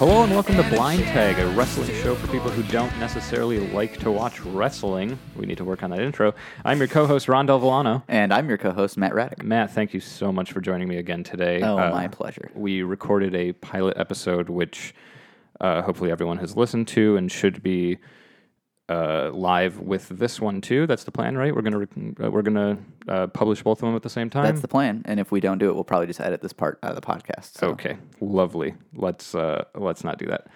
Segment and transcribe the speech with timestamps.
[0.00, 3.98] Hello and welcome to Blind Tag, a wrestling show for people who don't necessarily like
[3.98, 5.18] to watch wrestling.
[5.36, 6.34] We need to work on that intro.
[6.64, 8.02] I'm your co-host Ron Del Villano.
[8.08, 9.42] And I'm your co-host Matt Raddick.
[9.42, 11.60] Matt, thank you so much for joining me again today.
[11.60, 12.50] Oh, Uh, my pleasure.
[12.54, 14.94] We recorded a pilot episode, which
[15.60, 17.98] uh, hopefully everyone has listened to and should be
[18.90, 20.86] uh, live with this one too.
[20.86, 21.54] That's the plan, right?
[21.54, 22.76] We're gonna rec- uh, we're gonna
[23.08, 24.42] uh, publish both of them at the same time.
[24.42, 25.02] That's the plan.
[25.04, 27.06] And if we don't do it, we'll probably just edit this part out of the
[27.06, 27.56] podcast.
[27.56, 27.68] So.
[27.68, 28.74] Okay, lovely.
[28.94, 30.48] Let's uh, let's not do that.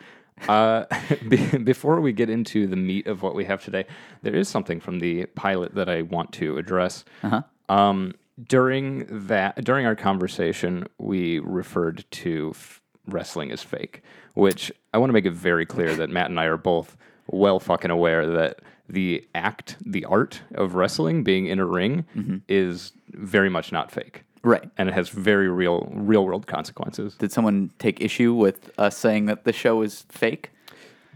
[0.49, 0.85] Uh,
[1.29, 3.87] be- before we get into the meat of what we have today,
[4.23, 7.05] there is something from the pilot that I want to address.
[7.23, 7.43] Uh-huh.
[7.69, 8.15] Um,
[8.49, 14.03] during that, during our conversation, we referred to f- wrestling as fake,
[14.35, 16.97] which I want to make it very clear that Matt and I are both
[17.29, 22.05] well fucking aware that the act, the art of wrestling, being in a ring,
[22.49, 24.69] is very much not fake Right.
[24.77, 27.15] and it has very real real world consequences.
[27.15, 30.51] Did someone take issue with us saying that the show is fake?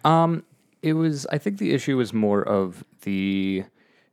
[0.05, 0.45] Um,
[0.83, 3.65] it was I think the issue was more of the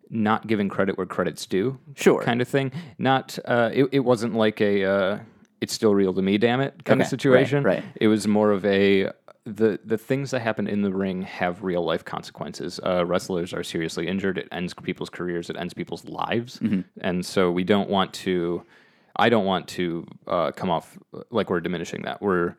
[0.10, 2.22] not giving credit where credit's due, Sure.
[2.24, 2.72] kind of thing.
[2.98, 5.20] Not uh, it, it wasn't like a uh,
[5.62, 7.64] it's still real to me, damn it, kind Okay, of situation.
[7.64, 7.86] right, right.
[8.02, 9.12] It was more of a
[9.46, 12.80] the the things that happen in the ring have real life consequences.
[12.86, 14.38] Uh, wrestlers are seriously injured.
[14.38, 15.50] It ends people's careers.
[15.50, 16.60] It ends people's lives.
[16.60, 16.82] Mm-hmm.
[17.02, 18.64] And so we don't want to.
[19.16, 20.98] I don't want to uh, come off
[21.30, 22.22] like we're diminishing that.
[22.22, 22.56] We're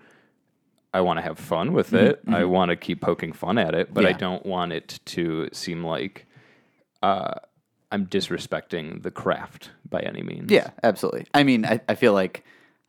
[0.95, 2.21] I want to have fun with it.
[2.29, 5.49] I want to keep poking fun at it, but I Mm-hmm, don't want it to
[5.53, 6.27] seem like
[7.03, 7.35] uh,
[7.93, 10.51] I'm disrespecting the craft by any means.
[10.51, 11.27] Yeah, absolutely.
[11.35, 12.45] I mean, I, I feel like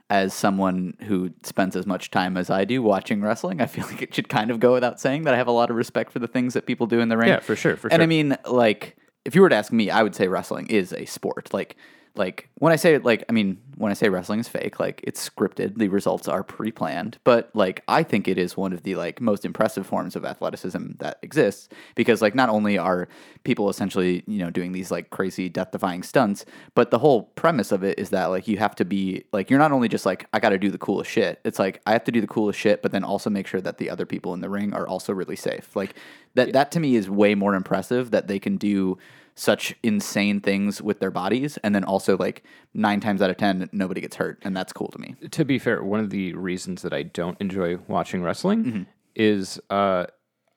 [0.09, 4.01] as someone who spends as much time as I do watching wrestling, I feel like
[4.01, 6.19] it should kind of go without saying that I have a lot of respect for
[6.19, 7.27] the things that people do in the ring.
[7.27, 7.93] Yeah, for sure, for sure.
[7.93, 10.93] And I mean, like, if you were to ask me, I would say wrestling is
[10.93, 11.53] a sport.
[11.53, 11.75] Like,
[12.17, 15.29] like when I say like, I mean, when I say wrestling is fake, like it's
[15.29, 15.77] scripted.
[15.77, 19.45] The results are pre-planned, but like I think it is one of the like most
[19.45, 23.07] impressive forms of athleticism that exists because like not only are
[23.43, 27.83] people essentially you know doing these like crazy death-defying stunts, but the whole premise of
[27.83, 30.39] it is that like you have to be like you're not only just like I
[30.39, 31.39] got to do the coolest shit.
[31.43, 33.77] It's like I have to do the coolest shit, but then also make sure that
[33.77, 35.75] the other people in the ring are also really safe.
[35.75, 35.93] Like
[36.33, 38.97] that that to me is way more impressive that they can do
[39.39, 42.43] such insane things with their bodies and then also like
[42.73, 45.15] 9 times out of 10 nobody gets hurt and that's cool to me.
[45.29, 48.83] To be fair, one of the reasons that I don't enjoy watching wrestling Mm-hmm.
[49.15, 50.07] is uh,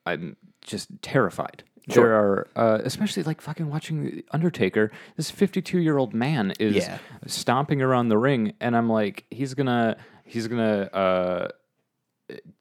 [0.06, 1.62] I'm just terrified.
[1.88, 4.92] There are, uh, especially like fucking watching Undertaker.
[5.16, 6.98] This 52 year old man is Yeah.
[7.26, 11.48] stomping around the ring, and I'm like, he's gonna, he's gonna, uh,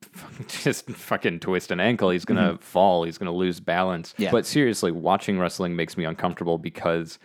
[0.47, 2.09] just fucking twist an ankle.
[2.09, 3.03] He's gonna fall.
[3.03, 4.13] He's gonna lose balance.
[4.13, 4.23] Mm-hmm.
[4.23, 4.31] Yeah.
[4.31, 7.19] But seriously, watching wrestling makes me uncomfortable because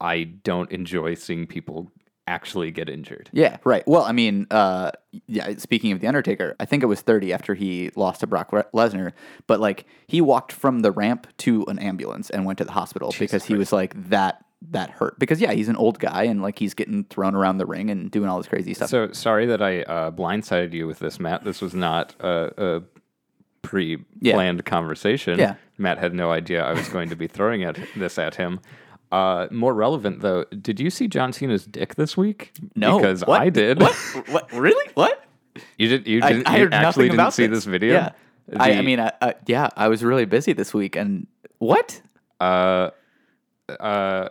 [0.00, 1.90] I don't enjoy seeing people
[2.28, 3.30] actually get injured.
[3.32, 3.82] Yeah, right.
[3.88, 4.92] Well, I mean, uh,
[5.26, 5.56] yeah.
[5.56, 9.12] Speaking of the Undertaker, I think it was 30 after he lost to Brock Lesnar,
[9.46, 13.14] but like he walked from the ramp to an ambulance and went to the hospital
[13.18, 15.18] because he was like that that hurt.
[15.18, 18.10] Because yeah, he's an old guy and like he's getting thrown around the ring and
[18.10, 18.90] doing all this crazy stuff.
[18.90, 21.44] So sorry that I uh, blindsided you with this, Matt.
[21.44, 22.82] This was not a, a
[23.62, 25.38] pre-planned conversation.
[25.38, 25.54] Yeah.
[25.76, 28.60] Matt had no idea I was going to be throwing at this at him.
[29.10, 32.52] Uh, more relevant though, did you see John Cena's dick this week?
[32.74, 33.40] no, because What?
[33.40, 33.80] I did.
[33.80, 33.94] What?
[34.28, 34.52] what?
[34.52, 34.90] Really?
[34.94, 35.24] What?
[35.78, 36.06] You did.
[36.06, 36.46] You didn't.
[36.46, 37.94] I you heard actually didn't see this, video.
[37.94, 38.10] Yeah.
[38.56, 41.26] I, I mean, I, I, yeah, I was really busy this week, and
[41.58, 42.00] what?
[42.40, 42.90] uh,
[43.80, 44.28] uh,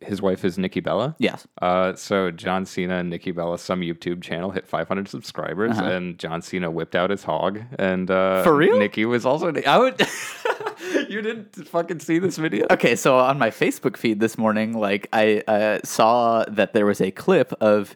[0.00, 1.14] his wife is Nikki Bella.
[1.18, 1.46] Yes.
[1.60, 6.42] Uh, so John Cena and Nikki Bella, some YouTube channel hit 500 subscribers, and John
[6.42, 8.44] Cena whipped out his hog, and uh, Uh-huh.
[8.44, 8.78] For real?
[8.78, 9.52] Nikki was also.
[9.66, 10.00] I would.
[11.08, 12.66] you didn't fucking see this video.
[12.70, 17.00] Okay, so on my Facebook feed this morning, like I uh, saw that there was
[17.00, 17.94] a clip of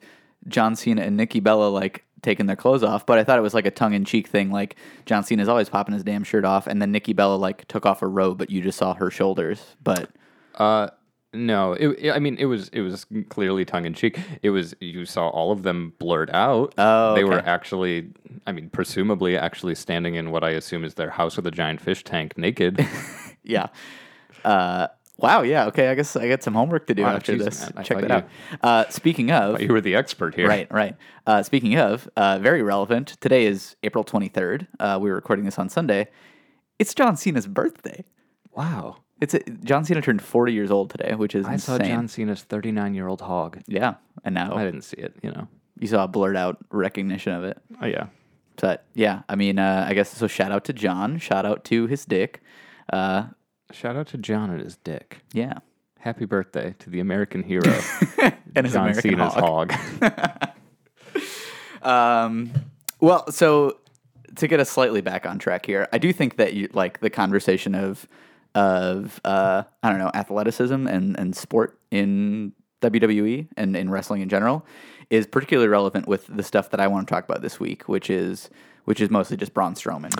[0.49, 3.55] John Cena and Nikki Bella like taking their clothes off, but I thought it was
[3.55, 4.50] like a tongue in cheek thing.
[4.50, 7.87] Like John Cena's always popping his damn shirt off, and then Nikki Bella like took
[7.87, 9.77] off her robe, but you just saw her shoulders.
[9.83, 10.11] But
[10.56, 10.89] Uh,
[11.36, 14.18] no, it, it- I mean it was it was clearly tongue in cheek.
[14.42, 16.74] It was you saw all of them blurred out.
[16.78, 18.10] Oh, they were actually,
[18.47, 21.80] I mean, presumably actually standing in what I assume is their house with a giant
[21.80, 22.84] fish tank, naked.
[23.44, 23.68] yeah.
[24.44, 24.88] Uh,
[25.18, 25.42] wow.
[25.42, 25.66] Yeah.
[25.66, 25.88] Okay.
[25.88, 27.74] I guess I got some homework to do Wow, after jeez, this.
[27.74, 28.28] man, Check that out.
[28.62, 30.94] Uh, speaking of, you were the expert here, Right, right.
[31.27, 33.16] Uh, speaking of, uh, very relevant.
[33.21, 34.66] Today is April 23rd.
[34.78, 36.09] Uh, we were recording this on Sunday.
[36.78, 38.04] It's John Cena's birthday.
[38.53, 38.98] Wow.
[39.21, 41.78] It's a, John Cena turned 40 years old today, which is I insane.
[41.78, 43.60] saw John Cena's 39 year old hog.
[43.66, 45.48] Yeah, and now I didn't see it, you know.
[45.78, 47.59] you saw a blurred out recognition of it.
[47.80, 48.07] Oh yeah.
[48.60, 50.27] But yeah, I mean, uh, I guess so.
[50.27, 51.18] Shout out to John.
[51.18, 52.42] Shout out to his dick.
[52.92, 53.27] Uh,
[53.72, 55.21] Shout out to John and his dick.
[55.33, 55.59] yeah,
[55.98, 57.65] Happy birthday to the American hero,
[58.54, 59.72] and his John American Cena's hog.
[59.72, 60.51] hog.
[61.83, 62.51] Um,
[63.01, 63.78] well, so
[64.36, 67.10] to get us slightly back on track here, I do think that you like the
[67.10, 68.07] conversation of
[68.56, 74.28] of uh, I don't know athleticism and and sport in WWE and in wrestling in
[74.28, 74.66] general
[75.10, 78.10] is particularly relevant with the stuff that I want to talk about this week, which
[78.10, 78.48] is
[78.84, 80.18] which is mostly just Braun Strowman.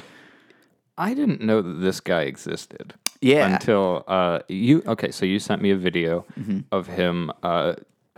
[0.98, 2.94] I didn't know that this guy existed.
[3.20, 3.54] Yeah.
[3.54, 6.26] Until uh, you okay, so you sent me a video
[6.70, 7.74] of him uh,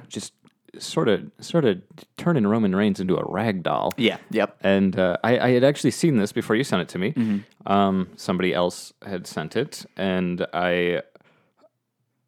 [0.08, 0.32] just
[0.78, 1.80] sort of sort of
[2.16, 3.92] turning Roman Reigns into a rag doll.
[3.96, 4.18] Yeah.
[4.30, 4.58] Yep.
[4.62, 7.42] And uh, I, I had actually seen this before you sent it to me.
[7.66, 11.02] Um, somebody else had sent it, and I.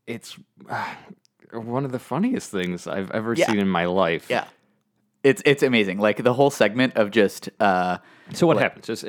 [0.06, 0.36] It's
[0.68, 0.94] uh,
[1.52, 3.46] one of the funniest things I've ever Yeah.
[3.46, 4.26] seen in my life.
[4.28, 4.44] Yeah.
[5.22, 5.98] It's it's amazing.
[5.98, 7.98] Like the whole segment of just uh
[8.32, 8.86] So what happens?
[8.86, 9.04] Just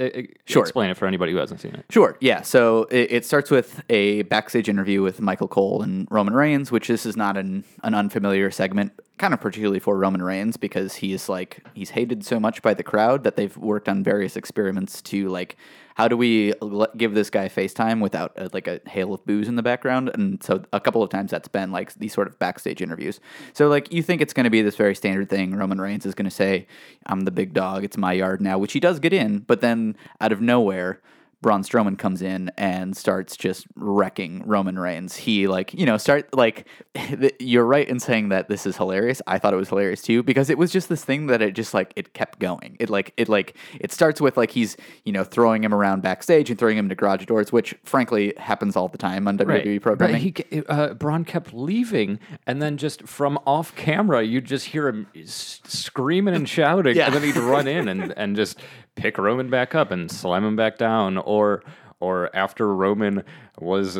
[0.45, 0.61] Sure.
[0.61, 1.85] explain it for anybody who hasn't seen it.
[1.89, 2.17] Sure.
[2.19, 2.41] Yeah.
[2.41, 6.89] So it, it starts with a backstage interview with Michael Cole and Roman Reigns, which
[6.89, 8.91] this is not an, an unfamiliar segment,
[9.21, 12.81] kind of particularly for Roman Reigns because he's like he's hated so much by the
[12.81, 15.57] crowd that they've worked on various experiments to like
[15.93, 16.55] how do we
[16.97, 20.09] give this guy FaceTime without uh like a hail of boos in the background?
[20.15, 23.19] And so a couple of times that's been like these sort of backstage interviews.
[23.53, 25.53] So like you think it's going to be this very standard thing.
[25.53, 26.65] Roman Reigns is going to say,
[27.05, 27.83] "I'm the big dog.
[27.83, 30.99] It's my yard now," which he does get in, but then out of nowhere.
[31.41, 35.15] Braun Strowman comes in and starts just wrecking Roman Reigns.
[35.15, 36.67] He like you know start like
[37.39, 39.21] you're right in saying that this is hilarious.
[39.27, 41.73] I thought it was hilarious too because it was just this thing that it just
[41.73, 42.77] like it kept going.
[42.79, 46.49] It like it like it starts with like he's you know throwing him around backstage
[46.49, 50.33] and throwing him into garage doors, which frankly happens all the time on WWE programming.
[50.33, 54.87] But he, uh, Braun kept leaving, and then just from off camera, you'd just hear
[54.87, 57.07] him screaming and shouting, Yeah.
[57.07, 58.59] and then he'd run in and, and just
[58.95, 61.63] pick Roman back up and slam him back down, or
[61.99, 63.23] or after Roman
[63.59, 63.99] was.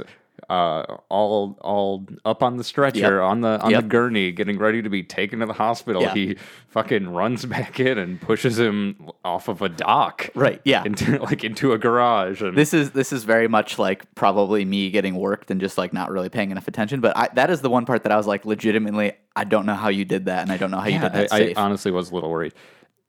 [0.50, 3.22] Uh, all all up on the stretcher Yep.
[3.22, 3.82] on the on Yep.
[3.84, 6.02] the gurney, getting ready to be taken to the hospital.
[6.02, 6.14] Yeah.
[6.16, 6.36] He
[6.68, 10.84] fucking runs back in and pushes him off of a dock, Right, yeah.
[10.84, 12.42] into like into a garage.
[12.42, 15.94] And this is this is very much like probably me getting worked and just like
[15.94, 17.02] not really paying enough attention.
[17.02, 19.76] But I, that is the one part that I was like legitimately, I don't know
[19.76, 21.92] how you did that, and I don't know how you did that I, I honestly
[21.92, 22.54] was a little worried.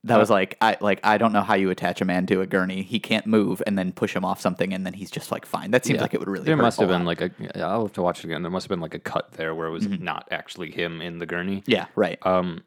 [0.05, 2.45] That was like I like I don't know how you attach a man to a
[2.47, 2.81] gurney.
[2.83, 5.71] He can't move and then push him off something and then he's just like fine.
[5.71, 6.45] That seems like it would really.
[6.45, 7.19] There hurt must a have been lot.
[7.19, 7.63] like a.
[7.65, 8.41] I'll have to watch it again.
[8.41, 11.19] There must have been like a cut there where it was not actually him in
[11.19, 11.57] the gurney.
[11.61, 11.71] Mm-hmm.
[11.71, 12.63] yeah right Um,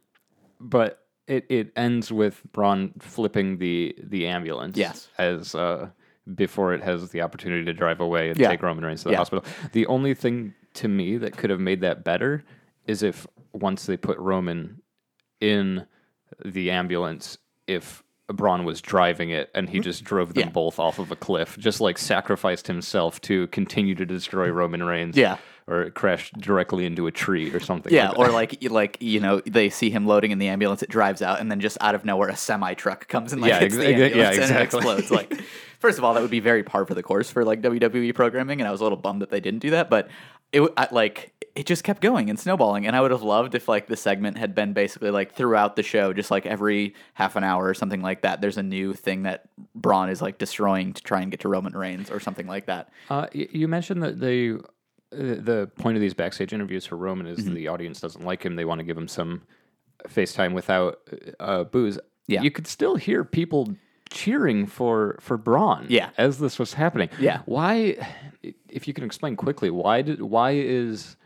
[0.60, 4.76] but it it ends with Braun flipping the the ambulance.
[4.78, 5.08] Yes.
[5.18, 5.90] As uh
[6.34, 8.48] before it has the opportunity to drive away and Yeah.
[8.48, 9.18] take Roman Reigns to the Yeah.
[9.18, 9.44] hospital.
[9.72, 12.44] The only thing to me that could have made that better
[12.86, 14.80] is if once they put Roman
[15.40, 15.86] in
[16.44, 20.48] the ambulance, if Braun was driving it and he just drove them Mm-hmm.
[20.48, 20.52] Yeah.
[20.52, 25.16] both off of a cliff, just like sacrificed himself to continue to destroy Roman Reigns.
[25.16, 25.38] Yeah.
[25.68, 27.92] Or crash directly into a tree or something.
[27.92, 30.80] yeah like or like you- like you know they see him loading in the ambulance
[30.84, 33.48] it drives out and then just out of nowhere a semi truck comes and like
[33.48, 34.78] Yeah, hits ex- the yeah, ambulance and it exactly.
[34.78, 35.34] explodes like
[35.80, 38.60] first of all that would be very par for the course for like WWE programming
[38.60, 40.06] and I was a little bummed that they didn't do that but
[40.52, 43.66] it I, like it just kept going and snowballing and I would have loved if
[43.66, 47.42] like the segment had been basically like throughout the show just like every half an
[47.44, 51.02] hour or something like that there's a new thing that Braun is like destroying to
[51.02, 54.20] try and get to Roman Reigns or something like that Uh, y- you mentioned that
[54.20, 54.58] they, uh,
[55.10, 57.38] the point of these backstage interviews for Roman Mm-hmm.
[57.48, 58.56] is the audience doesn't like him.
[58.56, 59.42] They want to give him some
[60.08, 61.00] FaceTime without
[61.40, 61.98] uh, boos.
[62.26, 62.42] Yeah.
[62.42, 63.74] you could still hear people
[64.10, 65.86] cheering for for Braun.
[65.88, 66.10] Yeah.
[66.18, 67.08] as this was happening.
[67.18, 67.40] Yeah.
[67.46, 67.96] why?
[68.68, 71.16] If you can explain quickly, why did why is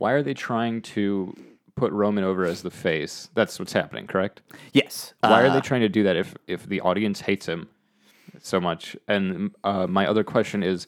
[0.00, 1.36] why are they trying to
[1.76, 3.28] put Roman over as the face?
[3.34, 4.42] That's what's happening, correct?
[4.72, 7.68] yes Why are Uh, they trying to do that if if the audience hates him
[8.40, 8.96] so much?
[9.06, 10.86] And uh, my other question is,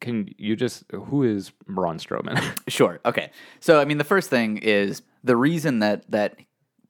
[0.00, 2.36] can you just who is Braun Strowman?
[2.68, 3.00] Sure.
[3.04, 3.30] Okay.
[3.60, 6.36] So I mean, the first thing is the reason that that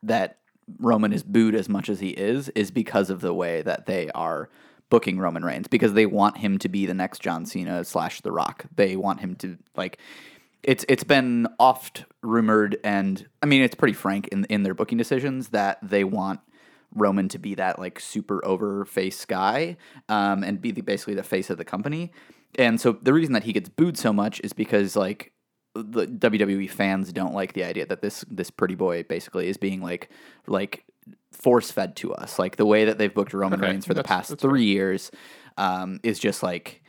[0.03, 0.39] that
[0.79, 4.11] Roman is booed as much as he is is because of the way that they
[4.15, 4.49] are
[4.91, 8.31] booking Roman Reigns because they want him to be the next John Cena slash The
[8.33, 8.67] Rock.
[8.77, 9.99] They want him to like.
[10.63, 14.99] It's it's been oft rumored, and I mean it's pretty frank in in their booking
[14.99, 16.41] decisions that they want
[16.95, 19.77] Roman to be that like super over face guy
[20.09, 22.13] um, and be the, basically the face of the company.
[22.59, 25.33] And so the reason that he gets booed so much is because like
[25.75, 29.81] the WWE fans don't like the idea that this this pretty boy basically is being
[29.81, 30.11] like
[30.47, 30.85] like
[31.33, 32.39] force fed to us.
[32.39, 34.65] Like the way that they've booked Roman Okay, Reigns for the that's- past that's three
[34.65, 35.11] years
[35.57, 36.82] um, is just like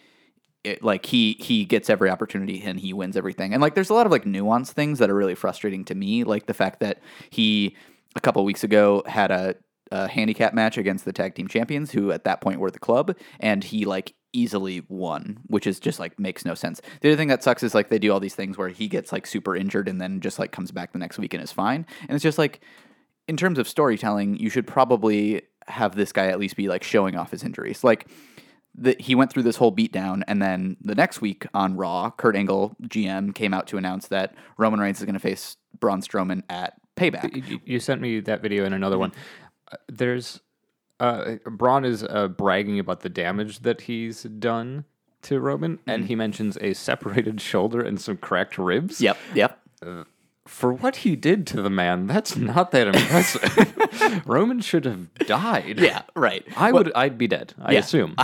[0.63, 3.53] it, like he he gets every opportunity and he wins everything.
[3.53, 6.23] And like there's a lot of like nuanced things that are really frustrating to me,
[6.23, 7.75] like the fact that he
[8.15, 9.55] a couple weeks ago had a,
[9.91, 13.15] a handicap match against the tag team champions, who at that point were the club,
[13.39, 16.81] and he like easily won, which is just like makes no sense.
[17.01, 19.11] The other thing that sucks is like they do all these things where he gets
[19.11, 21.85] like super injured and then just like comes back the next week and is fine,
[22.01, 22.61] and it's just like
[23.27, 27.15] in terms of storytelling, you should probably have this guy at least be like showing
[27.15, 27.83] off his injuries.
[27.83, 28.07] Like
[28.75, 32.35] the, he went through this whole beatdown, and then the next week on Raw, Kurt
[32.35, 36.43] Angle, GM, came out to announce that Roman Reigns is going to face Braun Strowman
[36.49, 37.47] at Payback.
[37.47, 39.11] You, you sent me that video and another one.
[39.71, 40.39] Uh, There's
[40.99, 44.85] uh, Braun is uh, bragging about the damage that he's done
[45.23, 49.01] to Roman, and he mentions a separated shoulder and some cracked ribs.
[49.01, 49.59] Yep, yep.
[50.45, 54.23] For what he did to the man, that's not that impressive.
[54.27, 55.79] Roman should have died.
[55.79, 56.43] Yeah, right.
[56.57, 56.91] I would.
[56.93, 57.53] I'd be dead.
[57.61, 57.79] I Yeah.
[57.79, 58.15] assume.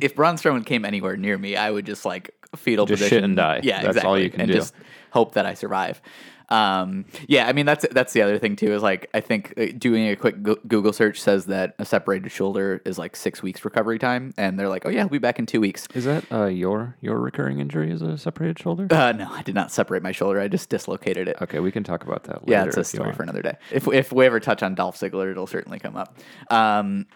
[0.00, 3.24] if Braun Strowman came anywhere near me, I would just like fetal Just position shit
[3.24, 3.60] and die.
[3.62, 4.22] Yeah, That's all exactly.
[4.24, 4.54] you can and do.
[4.58, 4.74] just
[5.12, 6.02] hope that I survive.
[6.48, 8.72] Um, yeah, I mean that's that's the other thing too.
[8.72, 12.80] Is like I think uh, doing a quick Google search says that a separated shoulder
[12.84, 15.46] is like six weeks recovery time, and they're like, oh yeah, we'll be back in
[15.46, 15.86] two weeks.
[15.94, 17.90] Is that uh, your your recurring injury?
[17.90, 18.86] Is a separated shoulder?
[18.90, 20.40] Uh, no, I did not separate my shoulder.
[20.40, 21.36] I just dislocated it.
[21.40, 22.42] Okay, we can talk about that.
[22.46, 23.56] Later Yeah, it's a story for another day.
[23.72, 26.16] If if we ever touch on Dolph Ziggler, it'll certainly come up.
[26.50, 27.06] Um,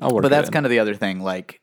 [0.00, 0.52] I'll work but that's in.
[0.52, 1.20] kind of the other thing.
[1.20, 1.60] Like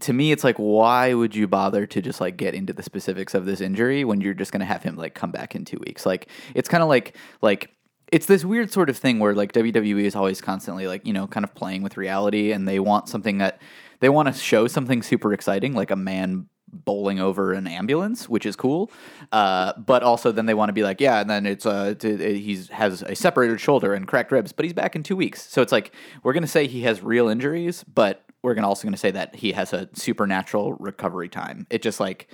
[0.00, 3.34] to me, it's like, why would you bother to just like get into the specifics
[3.34, 6.04] of this injury when you're just gonna have him like come back in two weeks?
[6.04, 7.70] Like it's kind of like like
[8.12, 11.26] it's this weird sort of thing where like WWE is always constantly like you know
[11.26, 13.60] kind of playing with reality, and they want something that
[14.00, 18.46] they want to show something super exciting, like a man bowling over an ambulance, which
[18.46, 18.90] is cool.
[19.32, 22.40] Uh, but also then they want to be like, yeah, and then it's uh, t-
[22.40, 25.48] he's has a separated shoulder and cracked ribs, but he's back in two weeks.
[25.48, 28.96] So it's like we're gonna say he has real injuries, but we're gonna also gonna
[28.96, 31.66] say that he has a supernatural recovery time.
[31.70, 32.28] It just like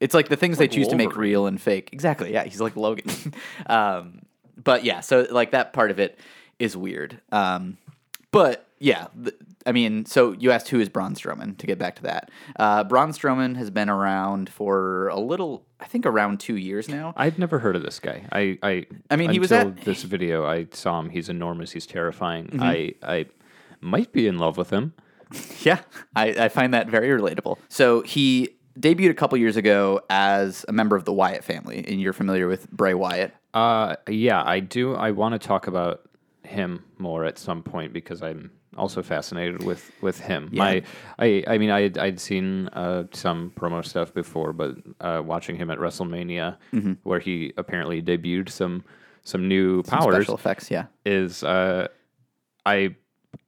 [0.00, 1.90] it's like the things they choose to make real and fake.
[1.92, 2.32] Exactly.
[2.32, 3.10] Yeah, he's like Logan.
[3.66, 4.22] um,
[4.62, 6.18] but yeah, so like that part of it
[6.58, 7.20] is weird.
[7.32, 7.78] Um,
[8.30, 11.96] but yeah, th- I mean, so you asked who is Braun Strowman to get back
[11.96, 12.30] to that.
[12.56, 17.14] Uh, Braun Strowman has been around for a little, I think, around two years now.
[17.16, 18.24] I'd never heard of this guy.
[18.30, 20.44] I, I, I mean, he was at- this video.
[20.44, 21.10] I saw him.
[21.10, 21.72] He's enormous.
[21.72, 22.46] He's terrifying.
[22.46, 22.62] Mm-hmm.
[22.62, 23.26] I, I
[23.80, 24.92] might be in love with him.
[25.62, 25.80] Yeah,
[26.14, 27.58] I, I find that very relatable.
[27.68, 32.00] So he debuted a couple years ago as a member of the Wyatt family, and
[32.00, 33.34] you're familiar with Bray Wyatt.
[33.52, 34.94] Uh, yeah, I do.
[34.94, 36.08] I want to talk about
[36.44, 40.48] him more at some point because I'm also fascinated with with him.
[40.52, 40.82] My,
[41.18, 45.56] I, I mean, I had, I'd seen uh, some promo stuff before, but uh, watching
[45.56, 46.92] him at WrestleMania, Mm-hmm.
[47.02, 48.84] where he apparently debuted some
[49.22, 50.86] some new powers, Special effects, yeah.
[51.06, 51.88] is uh,
[52.66, 52.94] I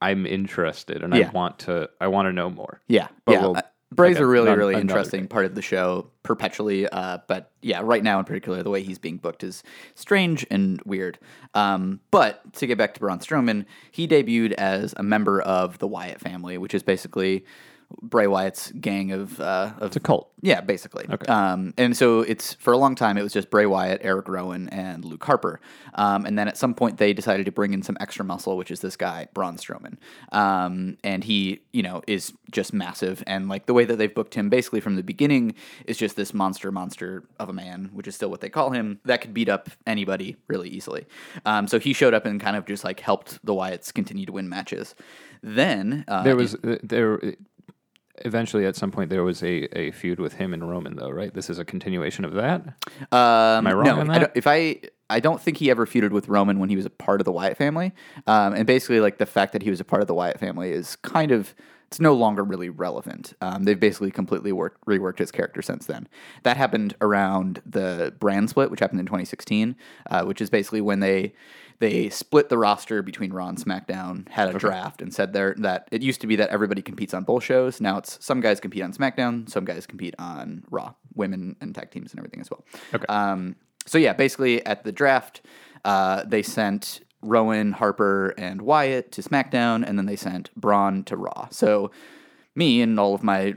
[0.01, 1.27] I'm interested and Yeah.
[1.27, 2.81] I want to I want to know more.
[2.87, 3.41] Yeah, But yeah.
[3.41, 6.87] we'll- Bray's okay, a really, none- really interesting part of the show perpetually.
[6.87, 9.63] Uh, but yeah, right now in particular, the way he's being booked is
[9.95, 11.17] strange and weird.
[11.53, 15.87] Um, but to get back to Braun Strowman, he debuted as a member of the
[15.87, 17.45] Wyatt family, which is basically
[18.01, 20.29] Bray Wyatt's gang of uh, of It's a cult.
[20.41, 21.05] yeah, basically.
[21.29, 24.67] Um, and so it's for a long time it was just Bray Wyatt, Eric Rowan,
[24.69, 25.59] and Luke Harper.
[25.93, 28.71] Um, and then at some point they decided to bring in some extra muscle, which
[28.71, 29.97] is this guy Braun Strowman.
[30.31, 33.23] Um, and he, you know, is just massive.
[33.25, 36.33] And like the way that they've booked him, basically from the beginning, is just this
[36.33, 39.49] monster, monster of a man, which is still what they call him, that could beat
[39.49, 41.05] up anybody really easily.
[41.45, 44.33] Um, so he showed up and kind of just like helped the Wyatts continue to
[44.33, 44.93] win matches.
[45.41, 47.19] Then uh, There was uh, there
[48.25, 51.33] eventually at some point there was a, a feud with him and Roman though, right?
[51.33, 52.61] This is a continuation of that.
[53.11, 54.19] Um, I wrong no, on that?
[54.19, 56.89] don't, if I I don't think he ever feuded with Roman when he was a
[56.89, 57.93] part of the Wyatt family.
[58.25, 60.71] Um, and basically, like the fact that he was a part of the Wyatt family
[60.71, 61.55] is kind of
[61.87, 63.33] it's no longer really relevant.
[63.39, 66.09] Um, they've basically completely worked, reworked his character since then.
[66.43, 69.75] That happened around the brand split, which happened in 2016,
[70.09, 71.33] uh, which is basically when they
[71.79, 75.87] they split the roster between Raw and SmackDown, had a draft, and said there that
[75.91, 77.79] it used to be that everybody competes on both shows.
[77.79, 81.91] Now it's some guys compete on SmackDown, some guys compete on Raw, women and tag
[81.91, 82.65] teams and everything as well.
[82.93, 83.05] Okay.
[83.09, 83.55] Um,
[83.85, 85.41] so yeah, basically at the draft,
[85.85, 91.15] uh, they sent Rowan, Harper, and Wyatt to SmackDown, and then they sent Braun to
[91.15, 91.47] Raw.
[91.51, 91.91] So
[92.55, 93.53] me and all of my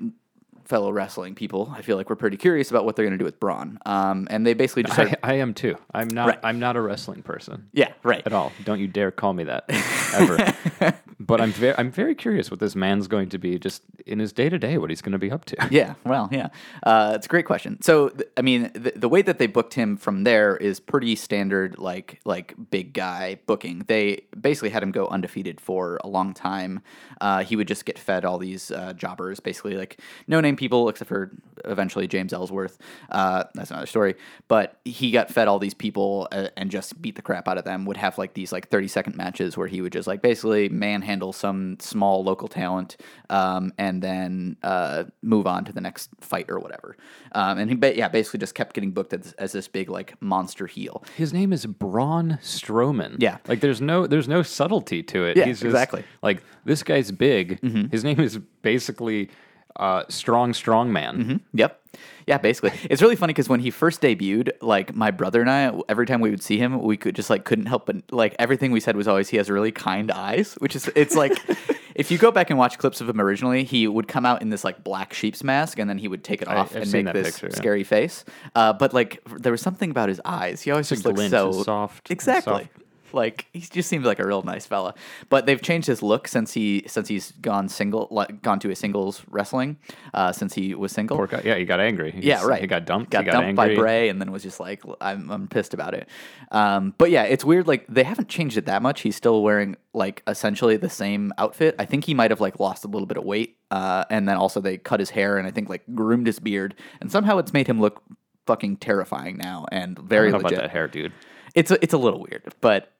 [0.70, 3.24] fellow wrestling people, I feel like we're pretty curious about what they're going to do
[3.24, 3.78] with Braun.
[3.84, 5.76] Um, and they basically just started, I, I am too.
[5.92, 6.38] I'm not Right.
[6.44, 8.22] I'm not a wrestling person yeah, right.
[8.24, 8.52] at all.
[8.64, 9.64] Don't you dare call me that
[10.14, 10.94] ever.
[11.30, 14.32] But I'm very I'm very curious what this man's going to be just in his
[14.32, 15.56] day to day, what he's going to be up to.
[15.70, 16.48] Yeah, well, yeah,
[16.82, 17.80] uh, it's a great question.
[17.80, 21.14] So, th- I mean, the, the way that they booked him from there is pretty
[21.14, 23.84] standard, like like big guy booking.
[23.86, 26.82] They basically had him go undefeated for a long time.
[27.20, 30.88] Uh, he would just get fed all these uh, jobbers, basically like no name people,
[30.88, 31.30] except for
[31.64, 32.78] eventually James Ellsworth.
[33.10, 34.16] Uh, that's another story.
[34.48, 37.64] But he got fed all these people uh, and just beat the crap out of
[37.64, 37.84] them.
[37.84, 41.19] Would have like these like thirty second matches where he would just like basically manhandle
[41.32, 42.96] some small local talent,
[43.28, 46.96] um, and then uh, move on to the next fight or whatever.
[47.32, 50.20] Um, and he ba- yeah basically just kept getting booked as, as this big like
[50.20, 51.04] monster heel.
[51.16, 53.16] His name is Braun Strowman.
[53.18, 53.38] Yeah.
[53.46, 55.36] like there's no there's no subtlety to it.
[55.36, 56.00] Yeah, He's just, exactly.
[56.00, 56.26] Mm-hmm.
[56.26, 57.60] Like this guy's big.
[57.90, 59.28] His name is basically
[59.76, 61.40] uh, strong strong man.
[61.54, 61.80] Yep.
[62.26, 62.72] Yeah, basically.
[62.88, 66.20] It's really funny because when he first debuted, like my brother and I, every time
[66.20, 68.94] we would see him, we could just like couldn't help but like everything we said
[68.96, 71.32] was always he has really kind eyes, which is it's like
[71.94, 74.50] if you go back and watch clips of him originally, he would come out in
[74.50, 77.12] this like black sheep's mask and then he would take it off I've and make
[77.12, 77.56] this picture, yeah.
[77.56, 78.24] scary face.
[78.54, 80.62] Uh, but like there was something about his eyes.
[80.62, 82.64] He always just looked so soft, Exactly.
[82.64, 82.70] soft.
[83.14, 84.94] Like he just seems like a real nice fella,
[85.28, 88.76] but they've changed his look since he since he's gone single, like, gone to a
[88.76, 89.78] singles wrestling.
[90.14, 91.42] Uh, since he was single, Poor guy.
[91.44, 92.14] Yeah, he got angry.
[92.18, 92.60] Yeah, right.
[92.60, 93.10] He got dumped.
[93.10, 93.74] Got, he got dumped angry.
[93.74, 96.08] by Bray, and then was just like, I'm, I'm pissed about it.
[96.50, 97.66] Um, but yeah, it's weird.
[97.66, 99.02] Like they haven't changed it that much.
[99.02, 101.74] He's still wearing like essentially the same outfit.
[101.78, 104.36] I think he might have like lost a little bit of weight, uh, and then
[104.36, 107.52] also they cut his hair and I think like groomed his beard, and somehow it's
[107.52, 108.02] made him look
[108.46, 110.52] fucking terrifying now and I very know legit.
[110.52, 111.12] about that hair, dude.
[111.54, 112.92] It's a, it's a little weird, but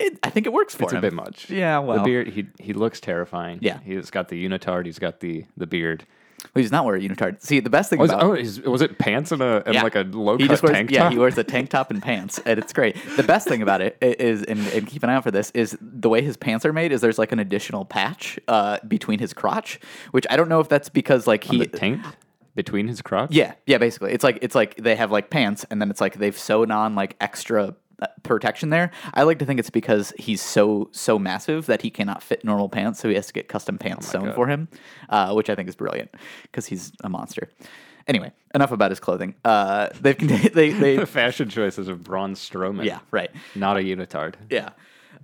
[0.00, 0.98] it, I think it works for It's him.
[0.98, 1.50] It's a bit much.
[1.50, 2.28] Yeah, well, the beard.
[2.28, 3.58] He he looks terrifying.
[3.60, 3.78] Yeah.
[3.84, 4.86] he's got the unitard.
[4.86, 6.04] He's got the the beard.
[6.54, 7.42] Well, he's not wearing a unitard.
[7.42, 9.82] See, the best thing Was, about oh, was it pants and a and Yeah.
[9.82, 10.94] like a low he cut wears, tank top.
[10.94, 12.96] yeah, he wears a tank top and pants, and it's great.
[13.16, 15.76] The best thing about it is, and, and keep an eye out for this, is
[15.82, 16.92] the way his pants are made.
[16.92, 19.80] Is there's like an additional patch uh, between his crotch,
[20.12, 22.00] which I don't know if that's because like he the taint
[22.54, 23.32] between his crotch.
[23.32, 24.12] yeah, yeah, basically.
[24.12, 26.94] It's like it's like they have like pants and then it's like they've sewn on
[26.94, 27.74] like extra
[28.22, 28.90] protection there.
[29.14, 32.68] I like to think it's because he's so so massive that he cannot fit normal
[32.68, 34.34] pants, so he has to get custom pants sewn God.
[34.34, 34.68] for him,
[35.08, 36.10] uh, which I think is brilliant
[36.42, 37.50] because he's a monster.
[38.06, 39.34] Anyway, enough about his clothing.
[39.44, 40.18] Uh, they've
[40.54, 42.84] they they the fashion choices of Braun Strowman.
[42.84, 44.34] yeah right not a unitard.
[44.48, 44.70] yeah.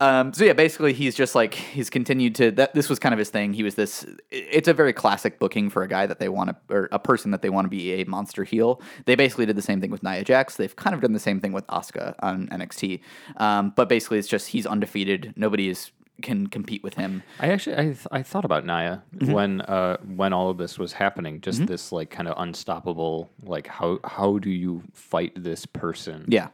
[0.01, 2.75] Um, so yeah, basically he's just like he's continued to that.
[2.75, 3.53] This was kind of his thing.
[3.53, 4.05] He was this.
[4.31, 7.31] It's a very classic booking for a guy that they want to, or a person
[7.31, 8.81] that they want to be a monster heel.
[9.07, 10.57] They basically did the same thing with Nia Jax.
[10.57, 13.01] They've kind of done the same thing with Asuka on NXT.
[13.39, 15.33] Um, but basically, it's just he's undefeated.
[15.37, 15.91] Nobody is
[16.23, 17.23] can compete with him.
[17.41, 19.33] I actually I, th- I thought about Nia Mm-hmm.
[19.33, 21.41] when uh when all of this was happening.
[21.41, 26.25] Just this like kind of unstoppable like how how do you fight this person?
[26.29, 26.49] Yeah.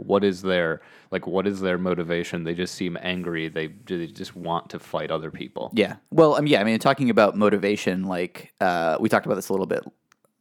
[0.00, 2.44] What is their like what is their motivation?
[2.44, 3.48] They just seem angry.
[3.48, 5.70] They they just want to fight other people.
[5.74, 5.96] Yeah.
[6.10, 6.60] Well, um, yeah.
[6.60, 9.84] I mean, talking about motivation, like uh, we talked about this a little bit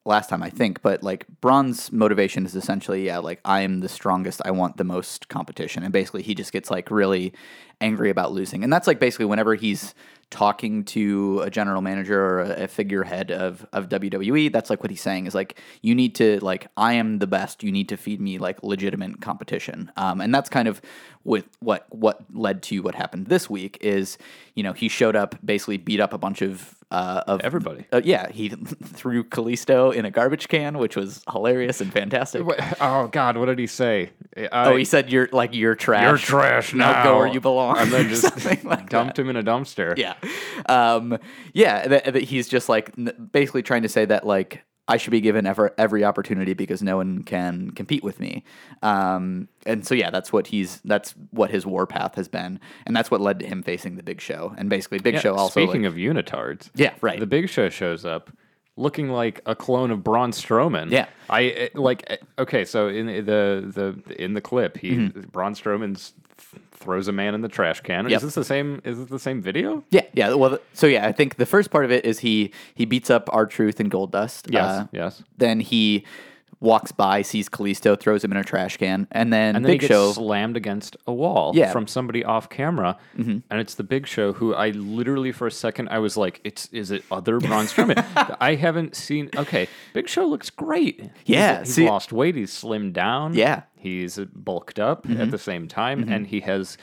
[0.06, 3.90] last time, I think, but like Braun's motivation is essentially, yeah, like I am the
[3.90, 4.42] strongest.
[4.44, 7.34] I want the most competition, and basically he just gets like really
[7.82, 9.94] angry about losing, and that's like basically whenever he's
[10.30, 15.02] talking to a general manager or a, figurehead of of WWE, that's like what he's
[15.02, 17.64] saying is like you need to like I am the best.
[17.64, 20.82] You need to feed me like legitimate competition, um, and that's kind of
[21.24, 24.18] with what what led to what happened this week is
[24.56, 27.86] you know he showed up basically beat up a bunch of uh, of Everybody.
[27.92, 28.50] uh, yeah, he
[28.84, 32.44] threw Kalisto in a garbage can, which was hilarious and fantastic.
[32.44, 34.10] What- oh God, what did he say?
[34.52, 36.04] Oh, he said you're like you're trash.
[36.04, 37.69] You're trash Now go where you belong.
[37.78, 38.24] And then just
[38.66, 39.98] like dumped him in a dumpster.
[39.98, 40.16] yeah,
[40.68, 41.18] um,
[41.54, 41.88] yeah.
[41.88, 45.22] That, that he's just like n- basically trying to say that like I should be
[45.22, 48.44] given ever every opportunity because no one can compete with me.
[48.82, 53.12] Um, and so yeah, that's what he's that's what his warpath has been, and that's
[53.12, 54.54] what led to him facing the Big Show.
[54.58, 57.20] And basically, Big Yeah, Show also Speaking like- of unitards, Yeah, right.
[57.20, 58.32] The Big Show shows up
[58.78, 60.90] looking like a clone of Braun Strowman.
[60.90, 61.08] Yeah.
[61.30, 62.06] I eh, like.
[62.08, 65.22] eh, Okay, so in the the in the clip, he Mm-hmm.
[65.32, 66.14] Braun Strowman's
[66.80, 68.10] throws a man in the trash can.
[68.10, 68.18] Yep.
[68.18, 68.82] Is this the same?
[68.84, 69.84] Is this the same video?
[69.90, 70.34] Yeah, yeah.
[70.34, 73.30] Well, so yeah, I think the first part of it is he he beats up
[73.34, 74.52] R-Truth and Goldust.
[74.52, 74.66] Yes.
[74.66, 75.24] Uh, yes.
[75.38, 76.06] Then he
[76.62, 79.82] walks by, sees Kalisto, throws him in a trash can, and then, And then Big
[79.82, 80.12] he gets Show.
[80.12, 81.66] slammed against a wall Yeah.
[81.66, 81.72] Mm-hmm.
[81.74, 84.34] from somebody off camera, and it's the Big Show.
[84.34, 88.36] Who I literally for a second I was like, "It's is it other Braun Strowman?"
[88.42, 89.30] I haven't seen.
[89.36, 91.10] Okay, Big Show looks great.
[91.26, 92.36] Yeah, he's, see- lost weight.
[92.36, 93.34] He's slimmed down.
[93.34, 93.56] Yeah.
[93.58, 93.80] Mm-hmm.
[93.80, 96.78] he's bulked up at the same time, and he has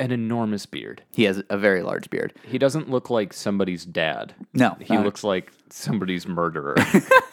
[0.00, 1.02] an enormous beard.
[1.12, 2.32] he has a very large beard.
[2.42, 4.34] He doesn't look like somebody's dad.
[4.54, 6.74] No, he looks like somebody's murderer.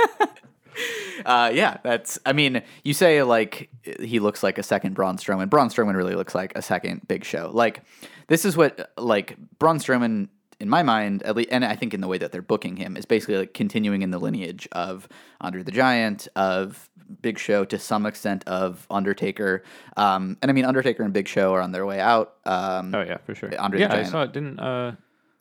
[1.25, 2.19] Uh, yeah, that's.
[2.25, 5.49] I mean, you say like he looks like a second Braun Strowman.
[5.49, 7.51] Braun Strowman really looks like a second Big Show.
[7.53, 7.81] Like
[8.27, 12.01] this is what like Braun Strowman, in my mind, at least, and I think in
[12.01, 15.07] the way that they're booking him, is basically like continuing in the lineage of
[15.41, 16.89] Andre the Giant, of
[17.21, 19.63] Big Show, to some extent of Undertaker.
[19.95, 22.35] Um, and I mean, Undertaker and Big Show are on their way out.
[22.45, 23.57] Um, oh yeah, for sure.
[23.59, 24.33] Andre the yeah, I saw it.
[24.33, 24.95] Didn't uh,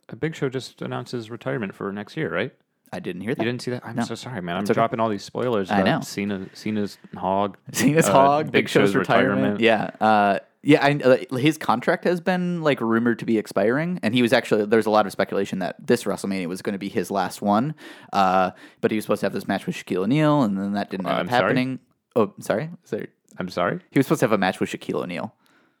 [0.09, 2.33] a Big Show just announce his retirement for next year?
[2.33, 2.53] Right?
[2.93, 3.43] I didn't hear that.
[3.43, 3.85] You didn't see that?
[3.85, 4.03] I'm No.
[4.03, 4.55] so sorry, man.
[4.55, 4.73] I'm okay.
[4.73, 5.69] dropping all these spoilers.
[5.71, 6.01] I about know.
[6.01, 7.57] Cena, Cena's hog.
[7.73, 9.59] Cena's uh, hog, Big, Show's, retirement.
[9.59, 10.85] Yeah, uh, yeah.
[10.85, 10.93] I,
[11.31, 14.85] uh, his contract has been like rumored to be expiring, and he was actually there's
[14.85, 17.75] a lot of speculation that this WrestleMania was going to be his last one.
[18.13, 20.89] Uh, but he was supposed to have this match with Shaquille O'Neal, and then that
[20.89, 21.41] didn't end up sorry?
[21.43, 21.79] happening.
[22.15, 22.69] Oh, sorry.
[22.85, 23.79] Is there, I'm sorry.
[23.91, 25.35] he was supposed to have a match with Shaquille O'Neal,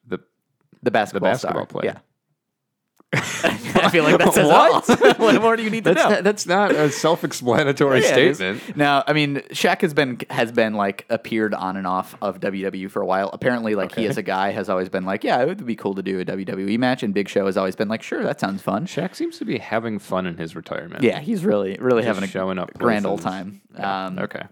[0.07, 0.19] The
[0.83, 1.81] the basketball, basketball star.
[1.81, 1.93] player.
[1.95, 1.99] Yeah.
[3.13, 4.89] I feel like that says What?
[4.89, 5.13] all.
[5.17, 6.09] what more do you need to that's know?
[6.15, 8.75] not, that's not a self-explanatory Yeah, statement.
[8.75, 12.91] Now, I mean, Shaq has been has been like appeared on and off of WWE
[12.91, 13.29] for a while.
[13.31, 14.09] Apparently, like he Okay.
[14.09, 16.25] as a guy has always been like, yeah, it would be cool to do a
[16.25, 18.85] WWE match, and Big Show has always been like, sure, that sounds fun.
[18.85, 21.01] Shaq seems to be having fun in his retirement.
[21.03, 23.61] Yeah, he's really really Just having a showing up grand old time.
[23.73, 24.07] Yeah.
[24.07, 24.43] Um, okay.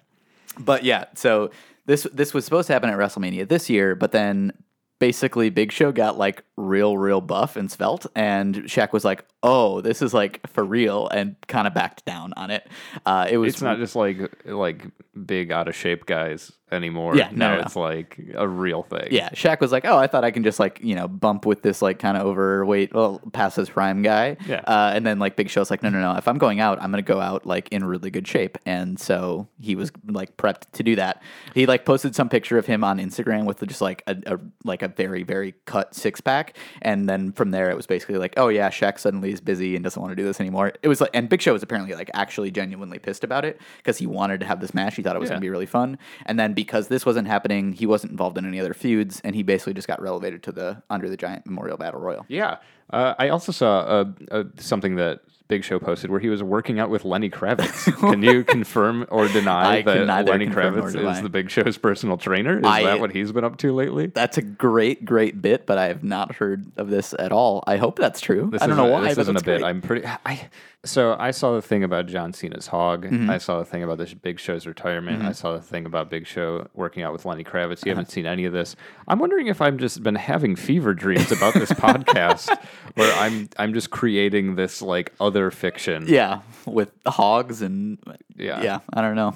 [0.57, 1.51] But yeah, so
[1.87, 4.53] this this was supposed to happen at WrestleMania this year, but then
[4.99, 9.81] basically Big Show got like real real buff and svelte, and Shaq was like, "Oh,
[9.81, 12.67] this is like for real," and kind of backed down on it.
[13.05, 14.85] Uh, it was It's not just like like
[15.25, 17.15] big out of shape guys anymore.
[17.15, 17.61] Yeah, no, now no.
[17.61, 19.07] it's like a real thing.
[19.11, 21.61] Yeah, Shaq was like, "Oh, I thought I can just like you know bump with
[21.61, 24.61] this like kind of overweight, well, past his prime guy." Yeah.
[24.65, 26.17] Uh, and then like Big Show's like, "No, no, no.
[26.17, 29.47] If I'm going out, I'm gonna go out like in really good shape." And so
[29.59, 31.21] he was like prepped to do that.
[31.53, 34.81] He like posted some picture of him on Instagram with just like a, a like
[34.81, 38.49] a very very cut six pack, and then from there it was basically like, "Oh
[38.49, 41.11] yeah, Shaq suddenly is busy and doesn't want to do this anymore." It was like,
[41.13, 44.45] and Big Show was apparently like actually genuinely pissed about it because he wanted to
[44.45, 44.95] have this match.
[44.95, 45.35] He thought it was Yeah.
[45.35, 48.59] gonna be really fun, and then because this wasn't happening, he wasn't involved in any
[48.59, 51.99] other feuds, and he basically just got relegated to the Andre the Giant Memorial Battle
[52.01, 52.25] Royal.
[52.27, 52.57] Yeah.
[52.91, 56.79] Uh, I also saw uh, uh, something that Big Show posted where he was working
[56.79, 57.85] out with Lenny Kravitz.
[57.99, 62.57] Can you confirm or deny I that Lenny Kravitz is the Big Show's personal trainer?
[62.59, 64.07] Is I- that what he's been up to lately?
[64.07, 67.63] That's a great, great bit, but I have not heard of this at all.
[67.67, 68.49] I hope that's true.
[68.51, 69.09] This I don't know why.
[69.09, 69.59] This isn't a that's bit.
[69.61, 69.67] great.
[69.69, 70.05] I'm pretty.
[70.25, 70.47] I
[70.85, 73.05] so I saw the thing about John Cena's hog.
[73.05, 73.29] Mm-hmm.
[73.29, 75.23] I saw the thing about this Big Show's retirement.
[75.23, 77.85] I saw the thing about Big Show working out with Lenny Kravitz.
[77.85, 77.99] You Uh-huh.
[77.99, 78.75] haven't seen any of this.
[79.07, 82.55] I'm wondering if I've just been having fever dreams about this podcast,
[82.95, 86.05] where I'm I'm just creating this like other fiction.
[86.07, 87.97] Yeah, with hogs and
[88.35, 88.61] Yeah.
[88.61, 88.79] yeah.
[88.93, 89.35] I don't know.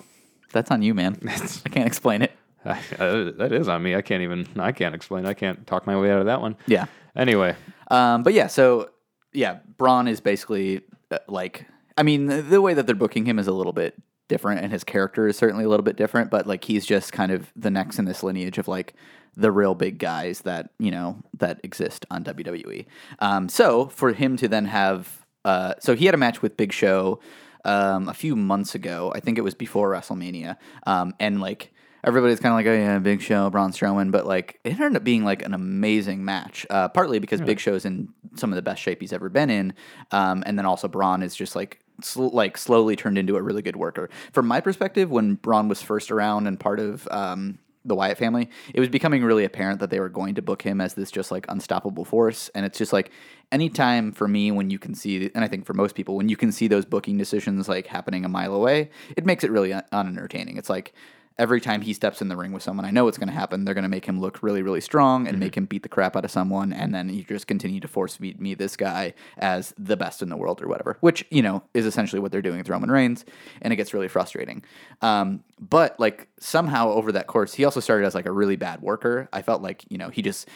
[0.53, 1.19] That's on you, man.
[1.27, 2.31] I can't explain it.
[2.65, 2.75] Uh,
[3.37, 3.95] that is on me.
[3.95, 4.47] I can't even.
[4.57, 5.25] I can't explain.
[5.25, 6.55] I can't talk my way out of that one.
[6.67, 6.85] Yeah.
[7.15, 7.55] Anyway,
[7.89, 8.89] Um, but yeah, so
[9.33, 10.81] yeah, Braun is basically
[11.27, 11.65] like,
[11.97, 13.95] I mean, the, the way that they're booking him is a little bit
[14.27, 16.29] different, and his character is certainly a little bit different.
[16.29, 18.93] But like, he's just kind of the next in this lineage of like
[19.35, 22.85] the real big guys that you know that exist on WWE.
[23.19, 26.71] Um, so for him to then have, uh, so he had a match with Big
[26.71, 27.19] Show
[27.65, 29.11] um, a few months ago.
[29.15, 32.99] I think it was before WrestleMania, um, and like everybody's kind of like, oh yeah,
[32.99, 36.65] Big Show, Braun Strowman, but like it ended up being like an amazing match.
[36.69, 39.73] Uh, partly because Big Show's in some of the best shape he's ever been in,
[40.11, 41.79] um, and then also Braun is just like.
[42.01, 44.09] Sl- like slowly turned into a really good worker.
[44.31, 48.49] From my perspective, when Braun was first around and part of um, the Wyatt family,
[48.73, 51.29] it was becoming really apparent that they were going to book him as this just
[51.29, 52.49] like unstoppable force.
[52.55, 53.11] And it's just like
[53.51, 56.37] anytime for me when you can see, and I think for most people, when you
[56.37, 59.83] can see those booking decisions like happening a mile away, it makes it really un-
[59.91, 60.55] unentertaining.
[60.55, 60.93] It's like
[61.39, 63.63] every time he steps in the ring with someone, I know what's going to happen.
[63.63, 66.15] They're going to make him look really, really strong and make him beat the crap
[66.17, 66.73] out of someone.
[66.73, 70.29] And then you just continue to force feed me this guy as the best in
[70.29, 73.23] the world or whatever, which, you know, is essentially what they're doing with Roman Reigns.
[73.61, 74.63] And it gets really frustrating.
[75.01, 78.81] Um, but like somehow over that course, he also started as like a really bad
[78.81, 79.29] worker.
[79.31, 80.47] I felt like, you know, he just.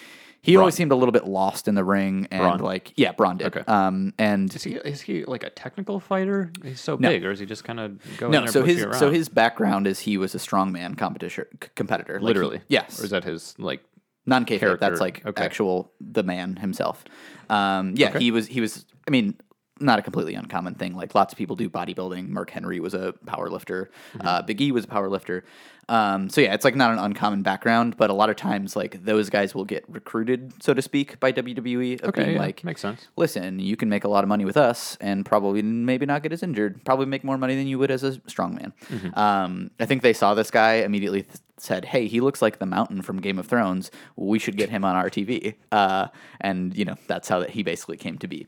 [0.44, 2.60] He always seemed a little bit lost in the ring, and Braun?
[2.60, 3.48] like, yeah, Braun did.
[3.48, 3.64] Okay.
[3.66, 6.52] Um, and is he is he like a technical fighter?
[6.64, 7.10] He's so No.
[7.10, 9.30] big, or is he just kind of going no, there so his you so his
[9.30, 12.62] background is he was a strongman competition c- competitor, Like, he- literally?
[12.68, 13.82] yes, Or is that his like?
[14.26, 14.60] non kayfabe.
[14.60, 14.78] character?
[14.90, 15.44] That's like Okay.
[15.44, 17.06] actual the man himself.
[17.50, 18.20] Um, yeah, Okay.
[18.20, 18.48] he was.
[18.48, 18.86] He was.
[19.08, 19.36] I mean,
[19.80, 20.96] not a completely uncommon thing.
[20.96, 22.30] Like lots of people do bodybuilding.
[22.30, 23.90] Mark Henry was a power lifter.
[24.14, 24.28] Mm-hmm.
[24.28, 25.44] Uh, Big E was a power lifter.
[25.90, 29.04] Um, so yeah, it's like not an uncommon background, but a lot of times like
[29.04, 32.02] those guys will get recruited, so to speak, by WWE.
[32.02, 33.08] Of Okay, being yeah, like, makes sense.
[33.18, 36.32] listen, you can make a lot of money with us and probably maybe not get
[36.32, 36.86] as injured.
[36.86, 38.72] Probably make more money than you would as a strongman.
[38.90, 39.20] Mm-hmm.
[39.20, 42.66] Um, I think they saw this guy immediately th- said, "Hey, he looks like the
[42.66, 43.92] Mountain from Game of Thrones.
[44.16, 46.08] We should get him on our TV." Uh,
[46.40, 48.48] and you know that's how that he basically came to be.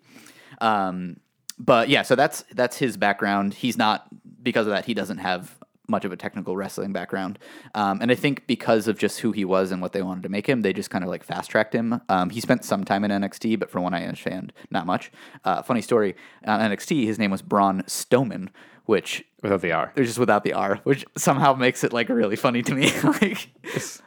[0.62, 1.18] Um,
[1.58, 3.54] but yeah, so that's that's his background.
[3.54, 4.08] He's not
[4.44, 4.86] because of that.
[4.86, 7.40] He doesn't have much of a technical wrestling background,
[7.74, 10.30] um, and I think because of just who he was and what they wanted to
[10.30, 12.02] make him, they just kind of like fast tracked him.
[12.10, 15.12] Um, he spent some time in NXT, but from what I understand, not much.
[15.44, 18.50] Uh, funny story on NXT, his name was Braun Strowman,
[18.86, 19.92] which Without the R.
[19.94, 22.92] they're just without the R, which somehow makes it like really funny to me.
[23.04, 23.50] like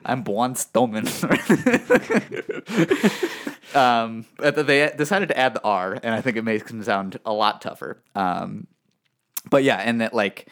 [0.05, 1.07] I'm Braun Strowman.
[3.77, 7.21] um, but they decided to add the R, and I think it makes him sound
[7.25, 8.03] a lot tougher.
[8.17, 8.67] Um,
[9.49, 10.49] but yeah, and that like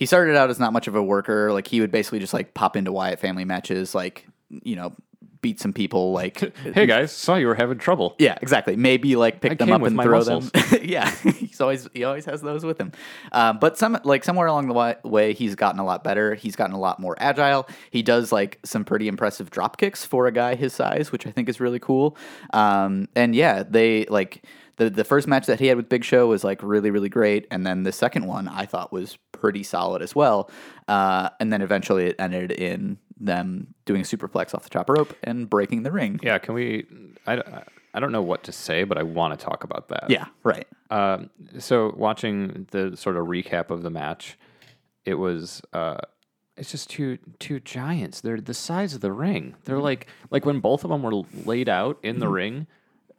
[0.00, 1.52] he started out as not much of a worker.
[1.52, 4.94] Like he would basically just like pop into Wyatt family matches, like you know,
[5.42, 6.12] beat some people.
[6.12, 8.16] Like Hey guys, saw you were having trouble.
[8.18, 8.76] yeah, exactly.
[8.76, 10.50] Maybe like pick I them up with and my throw muscles.
[10.52, 10.80] them.
[10.82, 12.92] yeah, he's always he always has those with him.
[13.32, 16.34] Um, but some like somewhere along the way, he's gotten a lot better.
[16.34, 17.68] He's gotten a lot more agile.
[17.90, 21.30] He does like some pretty impressive drop kicks for a guy his size, which I
[21.30, 22.16] think is really cool.
[22.54, 24.44] Um, and yeah, they like.
[24.80, 27.46] The, the first match that he had with Big Show was like really really great,
[27.50, 30.50] and then the second one I thought was pretty solid as well.
[30.88, 35.14] Uh, and then eventually it ended in them doing a superplex off the top rope
[35.22, 36.18] and breaking the ring.
[36.22, 36.86] Yeah, can we?
[37.26, 37.62] I,
[37.92, 40.06] I don't know what to say, but I want to talk about that.
[40.08, 40.66] Yeah, right.
[40.90, 44.38] Um, so watching the sort of recap of the match,
[45.04, 45.98] it was uh,
[46.56, 48.22] it's just two two giants.
[48.22, 49.56] They're the size of the ring.
[49.64, 49.84] They're Mm-hmm.
[49.84, 52.66] like like when both of them were laid out in the ring,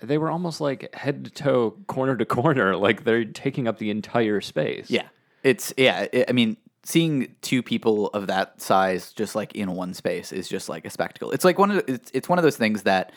[0.02, 2.76] they were almost like head to toe, corner to corner.
[2.82, 4.90] Like they're taking up the entire space.
[4.90, 5.08] Yeah,
[5.44, 6.08] it's yeah.
[6.14, 10.50] i I mean, seeing two people of that size just like in one space is
[10.50, 11.32] just like a spectacle.
[11.32, 13.12] It's like one of it's it's one of those things that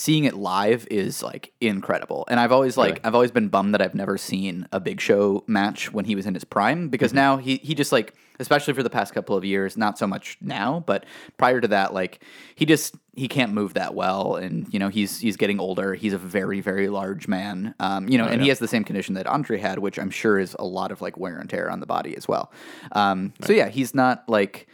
[0.00, 2.24] seeing it live is like incredible.
[2.28, 5.44] And I've always like I've always been bummed that I've never seen a Big Show
[5.46, 8.82] match when he was in his prime because now he he just like especially for
[8.82, 11.04] the past couple of years, not so much now, but
[11.36, 15.20] prior to that like he just he can't move that well and you know he's
[15.20, 15.92] he's getting older.
[15.92, 17.74] He's a very very large man.
[17.78, 20.38] Um, you know, and he has the same condition that Andre had, which I'm sure
[20.38, 22.50] is a lot of like wear and tear on the body as well.
[22.92, 24.66] Um, so yeah, he's not like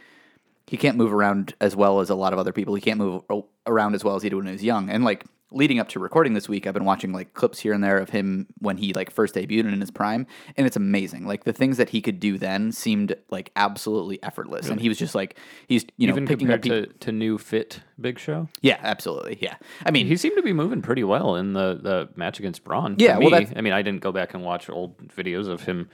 [0.67, 2.75] he can't move around as well as a lot of other people.
[2.75, 3.23] He can't move
[3.65, 4.89] around as well as he did when he was young.
[4.89, 7.81] And like leading up to recording this week, I've been watching like clips here and
[7.81, 10.27] there of him when he like first debuted and in his prime,
[10.57, 11.25] and it's amazing.
[11.25, 14.97] Like the things that he could do then seemed like absolutely effortless, and he was
[14.97, 15.37] just like
[15.69, 16.81] he's you know Even picking up people.
[16.85, 19.37] to, to new fit Big Show, Yeah, absolutely.
[19.41, 22.65] Yeah, I mean, he seemed to be moving pretty well in the, the match against
[22.65, 22.95] Braun.
[22.99, 25.89] Yeah, well, I mean, I didn't go back and watch old videos of him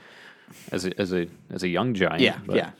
[0.72, 2.20] as a as a as a young giant.
[2.22, 2.70] Yeah, but- yeah.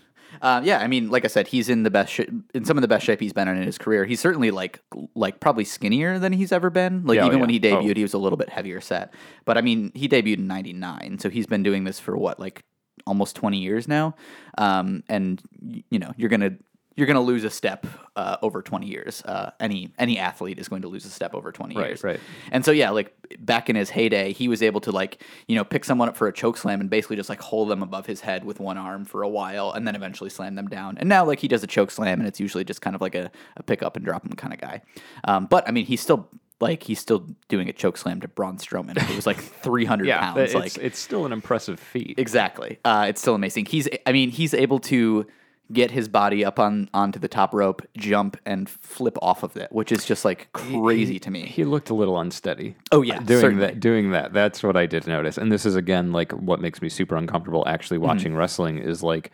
[0.42, 2.20] Uh, yeah, I mean, like I said, he's in the best sh-
[2.55, 4.05] in some of the best shape he's been in in his career.
[4.05, 4.81] He's certainly like
[5.14, 7.05] like probably skinnier than he's ever been.
[7.05, 7.94] Like Yeah, oh, even when he debuted, Oh.
[7.94, 9.12] he was a little bit heavier set.
[9.44, 12.62] But I mean, he debuted in '99, so he's been doing this for what like
[13.07, 14.14] almost 20 years now.
[14.59, 15.42] Um, and
[15.90, 16.53] you know, you're gonna
[16.96, 19.22] you're gonna lose a step uh, over 20 years.
[19.24, 22.04] Uh, any any athlete is going to lose a step over 20 Right, years.
[22.04, 22.12] right.
[22.12, 22.20] Right.
[22.52, 25.64] And so yeah, like back in his heyday, he was able to like you know
[25.64, 28.20] pick someone up for a choke slam and basically just like hold them above his
[28.20, 30.96] head with one arm for a while, and then eventually slam them down.
[30.98, 33.14] And now like he does a choke slam, and it's usually just kind of like
[33.14, 34.83] a, a pick up and drop him kind of guy.
[35.24, 36.28] Um, but I mean, he's still
[36.61, 38.96] like he's still doing a choke slam to Braun Strowman.
[39.11, 40.40] It was like 300 Yeah, pounds.
[40.40, 42.14] it's, like it's still an impressive feat.
[42.18, 42.78] Exactly.
[42.85, 43.66] Uh, it's still amazing.
[43.66, 45.26] He's, I mean, he's able to
[45.72, 49.72] get his body up on onto the top rope, jump, and flip off of it,
[49.72, 51.46] which is just like crazy to me.
[51.46, 52.77] He looked a little unsteady.
[52.92, 53.66] Oh, yeah, doing certainly.
[53.66, 53.81] that.
[53.81, 54.33] Doing that.
[54.33, 55.38] That's what I did notice.
[55.38, 57.64] And this is again like what makes me super uncomfortable.
[57.66, 58.07] Actually, Mm-hmm.
[58.07, 59.31] watching wrestling is like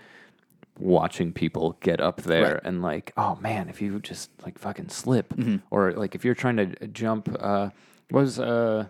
[0.79, 2.61] watching people get up there Right.
[2.65, 5.57] and like, oh man, if you just like fucking slip, Mm-hmm.
[5.71, 7.71] or like if you're trying to jump, uh,
[8.11, 8.87] was uh,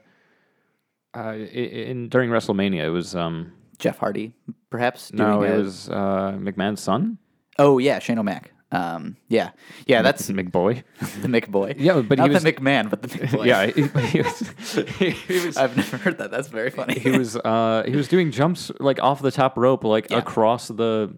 [1.16, 4.32] uh, in during WrestleMania, it was um, Jeff Hardy,
[4.70, 5.12] perhaps.
[5.12, 7.18] no, it a- was uh, McMahon's son,
[7.60, 8.52] Oh yeah, Shane O'Mac.
[8.72, 9.50] Um, yeah,
[9.86, 10.84] yeah, that's McBoy.
[11.22, 11.74] the McBoy.
[11.76, 13.46] Yeah, but he not was- the McMahon, but the McBoy.
[13.46, 14.86] yeah, he, he was.
[14.98, 16.30] He, he was I've never heard that.
[16.30, 16.98] That's very funny.
[16.98, 20.18] he was uh he was doing jumps like off the top rope like Yeah.
[20.18, 21.16] across the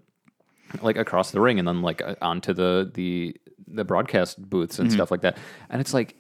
[0.81, 3.37] like across the ring and then like uh, onto the the
[3.69, 4.83] the broadcast booths Mm-hmm.
[4.85, 5.37] and stuff like that
[5.69, 6.17] and it's like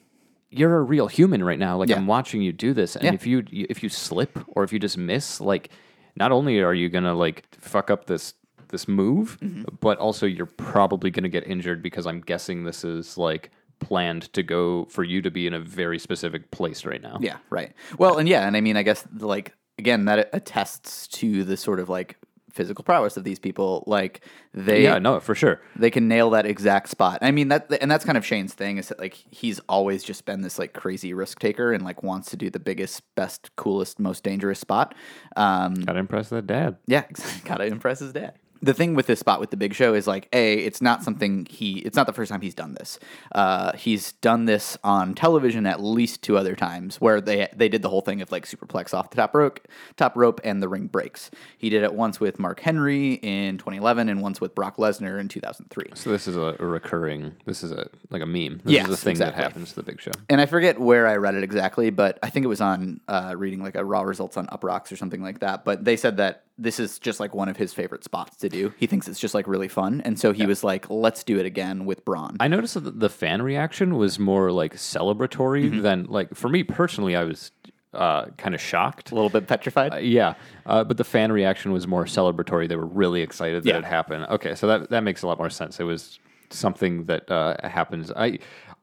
[0.50, 1.96] you're a real human right now like Yeah.
[1.96, 3.14] i'm watching you do this and Yeah.
[3.14, 5.70] if you you- if you slip or if you just miss like
[6.16, 8.34] not only are you gonna like fuck up this
[8.72, 9.62] this move Mm-hmm.
[9.80, 14.42] but also you're probably gonna get injured because i'm guessing this is like planned to
[14.42, 17.72] go for you to be in a very specific place right now Yeah, right.
[17.98, 21.80] Well, and yeah, and I mean, I guess like again, that attests to the sort
[21.80, 22.16] of like
[22.52, 23.82] physical prowess of these people.
[23.88, 24.20] Like
[24.54, 27.18] they, yeah no for sure they can nail that exact spot.
[27.22, 30.26] I mean that, and that's kind of Shane's thing is that like he's always just
[30.26, 33.98] been this like crazy risk taker and like wants to do the biggest, best, coolest,
[33.98, 34.94] most dangerous spot.
[35.34, 37.04] Um, gotta impress that dad yeah,
[37.44, 38.34] gotta impress his dad.
[38.62, 41.46] The thing with this spot with the Big Show is like, a, it's not something
[41.50, 42.98] he, it's not the first time he's done this.
[43.32, 47.82] Uh, he's done this on television at least two other times, where they they did
[47.82, 50.86] the whole thing of like superplex off the top rope, top rope, and the ring
[50.86, 51.30] breaks.
[51.58, 55.26] He did it once with Mark Henry in 2011, and once with Brock Lesnar in
[55.28, 55.86] 2003.
[55.94, 57.32] So this is a, recurring.
[57.44, 58.60] This is a like a meme.
[58.64, 59.36] This Yes, is a thing exactly.
[59.38, 60.12] that happens to the Big Show.
[60.28, 63.34] and I forget where I read it exactly, but I think it was on uh,
[63.36, 65.64] reading like a raw results on Uproxx or something like that.
[65.64, 68.72] But they said that this is just like one of his favorite spots to do.
[68.78, 71.46] He thinks it's just like really fun, and so he was like, "Let's do it
[71.46, 75.80] again with Braun." I noticed that the fan reaction was more like celebratory Mm-hmm.
[75.82, 77.16] than like for me personally.
[77.16, 77.50] I was
[77.94, 79.10] uh, kind of shocked.
[79.10, 79.92] A little bit petrified.
[79.92, 80.34] Uh, yeah,
[80.66, 82.68] uh, but the fan reaction was more celebratory.
[82.68, 83.78] They were really excited that Yeah.
[83.78, 84.26] it happened.
[84.30, 85.78] Okay, so that that makes a lot more sense.
[85.80, 86.18] It was
[86.50, 88.10] something that uh, happens.
[88.14, 88.38] I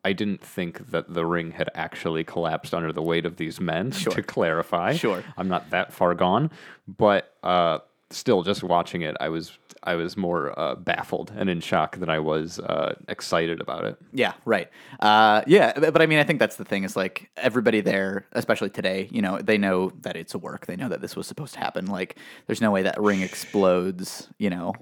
[0.05, 3.91] I didn't think that the ring had actually collapsed under the weight of these men.
[4.15, 5.23] To clarify, Sure.
[5.37, 6.51] I'm not that far gone,
[6.87, 7.79] but uh,
[8.11, 12.09] still, just watching it, I was I was more uh, baffled and in shock than
[12.09, 13.97] I was uh, excited about it.
[14.11, 14.69] Yeah, right.
[14.99, 18.25] Uh, yeah, but, but I mean, I think that's the thing is like everybody there,
[18.33, 20.65] especially today, you know, they know that it's a work.
[20.65, 21.85] They know that this was supposed to happen.
[21.85, 22.17] Like,
[22.47, 24.73] there's no way that ring explodes, you know.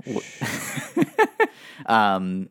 [1.86, 2.50] um,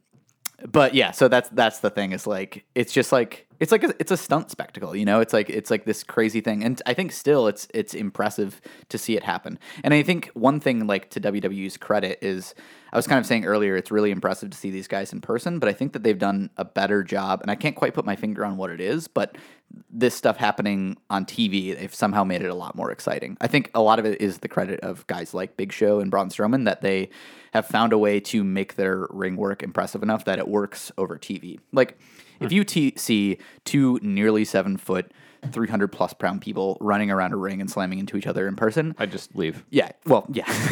[0.65, 3.95] but yeah, so that's that's the thing is like it's just like it's like a,
[3.99, 5.21] it's a stunt spectacle, you know.
[5.21, 8.97] It's like it's like this crazy thing, and I think still it's it's impressive to
[8.97, 9.59] see it happen.
[9.85, 12.55] And I think one thing like to WWE's credit is
[12.93, 15.59] I was kind of saying earlier it's really impressive to see these guys in person,
[15.59, 18.17] but I think that they've done a better job, and I can't quite put my
[18.17, 19.37] finger on what it is, but
[19.91, 23.37] this stuff happening on TV, they've somehow made it a lot more exciting.
[23.41, 26.11] I think a lot of it is the credit of guys like Big Show and
[26.11, 27.11] Braun Strowman that they
[27.57, 31.19] have found a way to make their ring work impressive enough that it works over
[31.19, 31.59] TV.
[31.73, 31.99] Like
[32.39, 35.11] if you t- see two nearly seven foot,
[35.51, 38.95] 300 plus pound people running around a ring and slamming into each other in person,
[38.99, 39.65] I just leave.
[39.71, 40.45] yeah, well, yeah,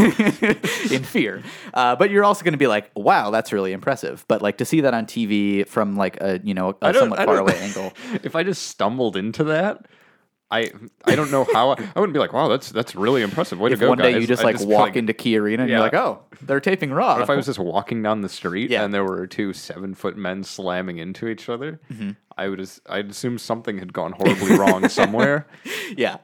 [0.91, 1.43] in fear.
[1.73, 4.25] Uh, but you're also going to be like, wow, that's really impressive.
[4.29, 7.39] But like to see that on TV from like a you know a somewhat far
[7.39, 7.93] away angle.
[8.23, 9.87] if I just stumbled into that,
[10.51, 10.71] I
[11.05, 13.59] I don't know how I, I wouldn't be like, wow, that's that's really impressive.
[13.59, 14.21] Way If to go, one day guys.
[14.21, 15.77] you just I'd like be walk into Key Arena and Yeah.
[15.79, 17.21] you're like, oh, they're taping Raw.
[17.21, 18.85] If I was just walking down the street Yeah.
[18.85, 22.11] and there were two seven foot men slamming into each other, Mm-hmm.
[22.37, 25.47] I would I'd assume something had gone horribly wrong somewhere.
[25.97, 26.19] yeah.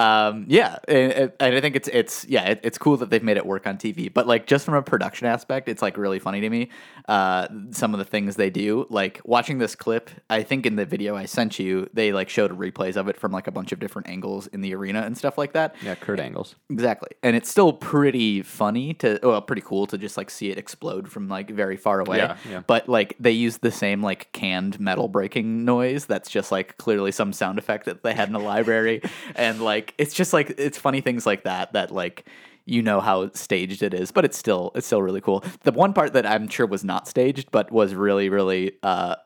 [0.00, 3.36] Um, yeah, and, and I think it's it's yeah, it, it's cool that they've made
[3.36, 4.12] it work on TV.
[4.12, 6.70] But like just from a production aspect, it's like really funny to me.
[7.06, 10.08] Uh, some of the things they do, like watching this clip.
[10.30, 13.32] I think in the video I sent you, they like showed replays of it from
[13.32, 15.74] like a bunch of different angles in the arena and stuff like that.
[15.82, 16.54] Yeah, Kurt Angles.
[16.70, 17.10] Exactly.
[17.22, 21.10] And it's still pretty funny to well, pretty cool to just like see it explode
[21.10, 22.18] from like very far away.
[22.18, 22.62] Yeah, yeah.
[22.66, 27.12] But like they use the same like canned metal breaking noise that's just like clearly
[27.12, 29.02] some sound effect that they had in the library.
[29.36, 32.26] And like it's just like it's funny things like that that like
[32.66, 35.44] you know how staged it is, but it's still it's still really cool.
[35.62, 39.16] The one part that I'm sure was not staged but was really, really uh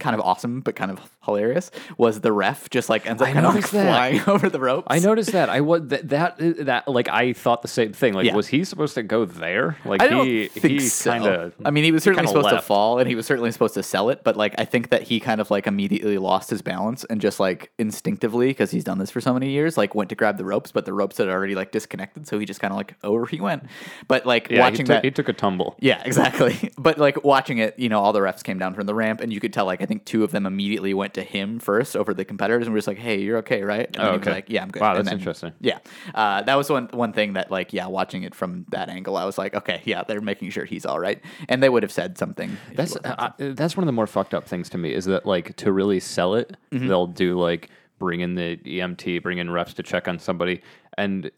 [0.00, 3.32] kind of awesome but kind of hilarious was the ref just like ends up I
[3.32, 4.86] kind of like flying over the ropes.
[4.90, 5.48] I noticed that.
[5.48, 8.12] I was that, that that like I thought the same thing.
[8.12, 8.34] Like, Yeah.
[8.34, 9.78] was he supposed to go there?
[9.84, 11.10] Like I don't he he so.
[11.10, 11.54] kind of.
[11.64, 13.82] I mean, he was certainly kinda supposed to fall, and he was certainly supposed to
[13.82, 14.22] sell it.
[14.24, 17.40] But like, I think that he kind of like immediately lost his balance and just
[17.40, 20.44] like instinctively, because he's done this for so many years, like went to grab the
[20.44, 23.24] ropes, but the ropes had already like disconnected, so he just kind of like over
[23.26, 23.64] he went.
[24.08, 25.76] But like yeah, watching he took, that, he took a tumble.
[25.80, 26.70] yeah, exactly.
[26.76, 29.32] But like watching it, you know, all the refs came down from the ramp, and
[29.32, 32.12] you could tell like I think two of them immediately went to him first over
[32.14, 34.26] the competitors, and were just like, "Hey, you're okay, right?" And Oh, then he was
[34.26, 34.34] okay.
[34.36, 35.52] like, "Yeah, I'm good." Wow, that's then- interesting.
[35.60, 35.78] Yeah,
[36.14, 39.24] uh, that was one one thing that like yeah, watching it from that angle, I
[39.24, 42.18] was like, okay, yeah, they're making sure he's all right, and they would have said
[42.18, 42.56] something.
[42.74, 45.26] That's uh, uh, that's one of the more fucked up things to me is that
[45.26, 46.88] like to really sell it, Mm-hmm.
[46.88, 50.60] they'll do like bring in the EMT, bring in reps to check on somebody,
[50.98, 51.30] and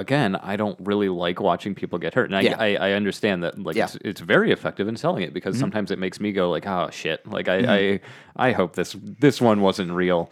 [0.00, 2.56] again, I don't really like watching people get hurt, and I Yeah.
[2.58, 3.84] I, I understand that like Yeah.
[3.86, 3.96] Mm-hmm.
[4.08, 6.88] it's, it's very effective in selling it because sometimes it makes me go like, oh
[6.90, 8.00] shit, like I I,
[8.48, 10.30] I hope this this one wasn't real,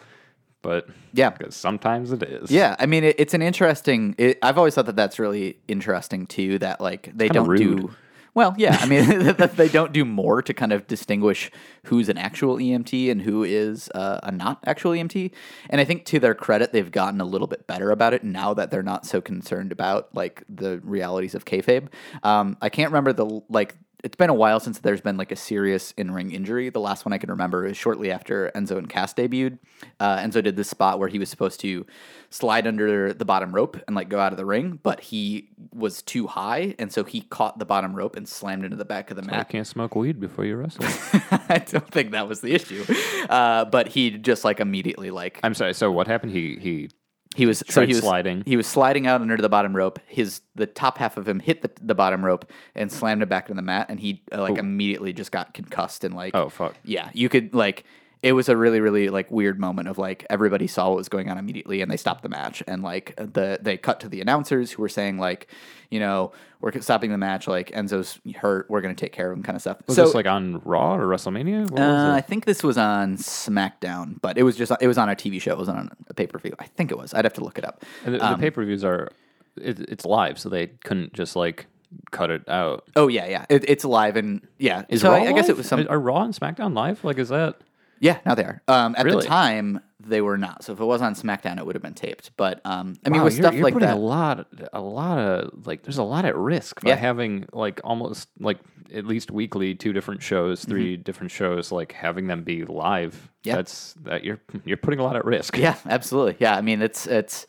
[0.62, 1.30] but Yeah.
[1.30, 2.50] because sometimes it is.
[2.50, 4.14] Yeah, I mean, it, it's an interesting.
[4.18, 6.58] It, I've always thought that that's really interesting too.
[6.58, 7.76] That like they kinda don't rude.
[7.80, 7.90] do.
[8.34, 9.06] Well, yeah, I mean,
[9.56, 11.50] they don't do more to kind of distinguish
[11.84, 15.32] who's an actual EMT and who is uh, a not actual EMT.
[15.70, 18.54] And I think to their credit, they've gotten a little bit better about it now
[18.54, 21.88] that they're not so concerned about like the realities of kayfabe.
[22.22, 25.36] Um, I can't remember the like it's been a while since there's been like a
[25.36, 26.70] serious in-ring injury.
[26.70, 29.58] The last one I can remember is shortly after Enzo and Cass debuted.
[29.98, 31.84] Uh, Enzo did this spot where he was supposed to
[32.30, 36.02] slide under the bottom rope and like go out of the ring, but he was
[36.02, 39.16] too high, and so he caught the bottom rope and slammed into the back of
[39.16, 39.48] the I mat.
[39.48, 40.84] can't smoke weed before you wrestle.
[41.48, 42.84] I don't think that was the issue,
[43.28, 45.74] uh, but he just like immediately like I'm sorry.
[45.74, 46.32] So what happened?
[46.32, 46.90] He he
[47.38, 48.42] he was so he was sliding.
[48.44, 50.00] He was sliding out under the bottom rope.
[50.08, 53.44] His the top half of him hit the, the bottom rope and slammed it back
[53.44, 56.74] into the mat, and he uh, like immediately just got concussed and like oh fuck.
[56.84, 57.84] yeah, you could like
[58.22, 61.30] it was a really really like weird moment of like everybody saw what was going
[61.30, 64.72] on immediately and they stopped the match and like the they cut to the announcers
[64.72, 65.46] who were saying like
[65.90, 69.44] you know we're stopping the match like Enzo's hurt we're gonna take care of him
[69.44, 69.78] kind of stuff.
[69.86, 71.78] Was so this like on Raw or WrestleMania?
[71.78, 75.14] Uh, I think this was on SmackDown, but it was just it was on a
[75.14, 75.52] TV show.
[75.52, 76.54] It was on a pay per view.
[76.58, 77.14] I think it was.
[77.14, 77.84] I'd have to look it up.
[78.04, 79.10] And the, um, the pay per views are
[79.56, 81.66] it, it's live, so they couldn't just like
[82.10, 82.84] cut it out.
[82.96, 84.84] Oh yeah, yeah, it, it's live and yeah.
[84.88, 85.86] Is so Raw I, I guess it was some.
[85.88, 87.04] Are Raw and SmackDown live?
[87.04, 87.60] Like, is that
[88.00, 88.62] Yeah, now they are.
[88.68, 89.22] Um, at Really?
[89.22, 90.62] the time, they were not.
[90.64, 92.30] So if it was on SmackDown, it would have been taped.
[92.36, 94.80] But um, I mean, Wow, with you're, stuff you're like putting that, a lot, a
[94.80, 96.96] lot of like, there's a lot at risk by Yeah.
[96.96, 98.58] having like almost like
[98.94, 101.02] at least weekly two different shows, 3 Mm-hmm.
[101.02, 103.30] different shows, like having them be live.
[103.42, 103.56] Yeah.
[103.56, 105.56] That's that you're you're putting a lot at risk.
[105.56, 106.36] Yeah, absolutely.
[106.38, 107.46] Yeah, I mean, it's it's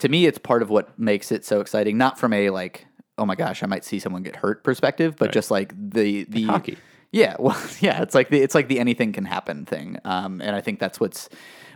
[0.00, 1.96] to me, it's part of what makes it so exciting.
[1.96, 2.86] Not from a like,
[3.18, 6.42] oh my gosh, I might see someone get hurt perspective, but just like the the
[6.44, 6.76] hockey.
[7.12, 9.98] Yeah, well, yeah, it's like the it's like the anything can happen thing.
[10.04, 11.28] Um, and I think that's what's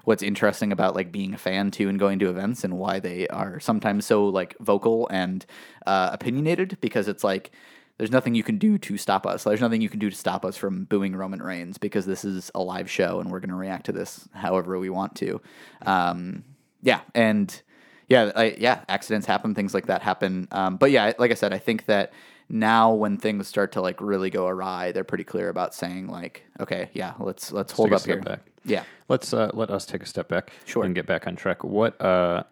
[0.04, 3.26] what's interesting about like being a fan too and going to events and why they
[3.28, 5.44] are sometimes so like vocal and
[5.86, 7.50] uh, opinionated because it's like
[7.98, 9.44] there's nothing you can do to stop us.
[9.44, 12.50] There's nothing you can do to stop us from booing Roman Reigns because this is
[12.54, 15.40] a live show and we're going to react to this however we want to.
[15.84, 16.44] Um,
[16.82, 17.62] yeah, and
[18.08, 20.46] yeah, I, yeah, accidents happen, things like that happen.
[20.52, 22.12] Um, but yeah, like I said, I think that
[22.48, 26.44] now when things start to like really go awry, they're pretty clear about saying like,
[26.60, 28.20] okay, yeah, let's let's hold take a up here.
[28.20, 28.40] back.
[28.64, 30.84] Yeah, Let's uh, let us take a step back Sure.
[30.84, 31.62] and get back on track.
[31.64, 32.42] What uh,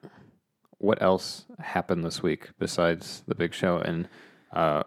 [0.78, 4.09] what else happened this week besides the big show and
[4.53, 4.84] uh,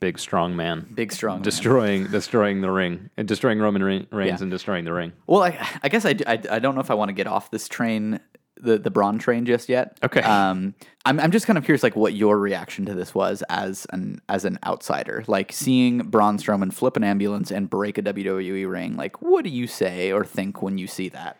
[0.00, 1.36] big strong man big strong.
[1.36, 1.42] man.
[1.42, 4.36] destroying destroying the ring and destroying Roman Reigns Yeah.
[4.40, 5.12] and destroying the ring?
[5.26, 7.50] Well, I, I guess I, I, I don't know if I want to get off
[7.50, 8.18] this train,
[8.56, 9.98] the the Braun train, just yet.
[10.02, 10.20] Okay.
[10.22, 10.74] Um,
[11.04, 14.20] I'm I'm just kind of curious, like, what your reaction to this was as an
[14.28, 18.96] as an outsider, like seeing Braun Strowman flip an ambulance and break a WWE ring.
[18.96, 21.36] Like, what do you say or think when you see that?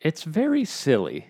[0.00, 1.26] It's very silly,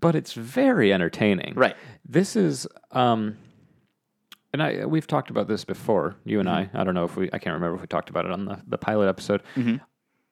[0.00, 1.54] but it's very entertaining.
[1.54, 1.76] Right.
[2.04, 3.36] This is um
[4.52, 6.76] and I we've talked about this before, you and Mm-hmm.
[6.76, 6.80] I.
[6.80, 8.60] I don't know if we I can't remember if we talked about it on the,
[8.66, 9.42] the pilot episode.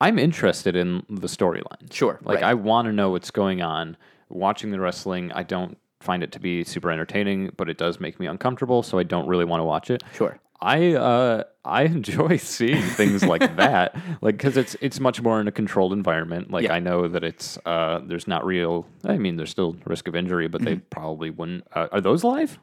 [0.02, 1.92] I'm interested in the storyline.
[1.92, 2.44] Sure, Like right.
[2.44, 3.96] I want to know what's going on.
[4.28, 8.18] Watching the wrestling, I don't find it to be super entertaining, but it does make
[8.18, 10.02] me uncomfortable, so I don't really want to watch it.
[10.14, 10.38] Sure.
[10.60, 15.48] I uh I enjoy seeing things like that, like because it's it's much more in
[15.48, 16.50] a controlled environment.
[16.50, 16.74] Like Yeah.
[16.74, 18.86] I know that it's uh there's not real.
[19.04, 20.86] I mean, there's still risk of injury, but they Mm-hmm.
[20.90, 21.64] probably wouldn't.
[21.72, 22.58] Uh, are those live?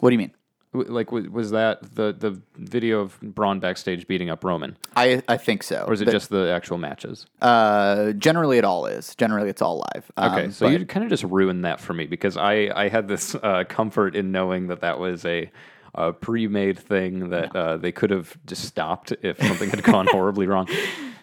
[0.00, 0.32] What do you mean?
[0.72, 5.64] Like was that the the video of Braun backstage beating up Roman, I I think
[5.64, 5.84] so.
[5.88, 7.26] or is it The- just the actual matches?
[7.42, 9.16] uh generally it all is.
[9.16, 10.12] Generally it's all live.
[10.16, 12.88] Okay, Um, so but- you kind of just ruined that for me because I I
[12.88, 15.50] had this uh, comfort in knowing that that was a.
[15.92, 20.46] A pre-made thing that uh, they could have just stopped if something had gone horribly
[20.46, 20.68] wrong.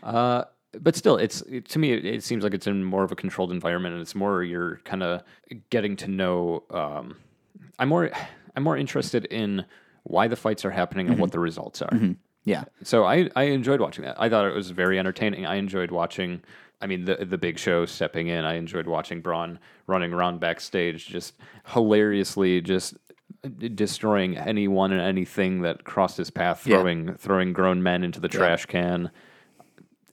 [0.04, 0.44] Uh,
[0.82, 3.16] but still, it's it, to me it, it seems like it's in more of a
[3.16, 5.24] controlled environment, and it's more you're kind of
[5.70, 6.64] getting to know.
[6.70, 7.16] Um,
[7.80, 8.12] I'm more
[8.58, 9.66] I'm more interested in
[10.04, 11.34] why the fights are happening and what mm-hmm.
[11.34, 11.92] the results are.
[11.92, 12.14] Mm-hmm.
[12.44, 12.64] yeah.
[12.84, 14.20] So I, I enjoyed watching that.
[14.20, 15.46] I thought it was very entertaining.
[15.46, 16.42] I enjoyed watching.
[16.82, 18.46] I mean, the the big show stepping in.
[18.46, 21.36] I enjoyed watching Braun running around backstage, just
[21.68, 22.96] hilariously, just
[23.76, 26.78] destroying anyone and anything that crossed his path, Yeah.
[26.78, 29.12] throwing throwing grown men into the trash can.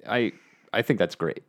[0.07, 0.33] I
[0.73, 1.45] I think that's great.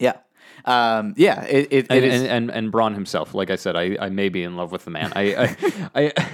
[0.00, 0.16] Yeah.
[0.64, 1.42] Um, yeah.
[1.44, 2.22] It, it, it And, is.
[2.22, 4.84] and, and and Braun himself, like I said, I, I may be in love with
[4.84, 5.12] the man.
[5.14, 5.56] I I,
[5.94, 6.28] I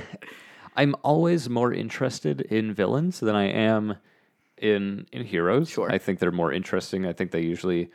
[0.76, 3.97] I'm always more interested in villains than I am
[4.59, 5.68] in in heroes.
[5.70, 5.91] Sure.
[5.91, 7.07] I think they're more interesting.
[7.07, 7.91] I think they usually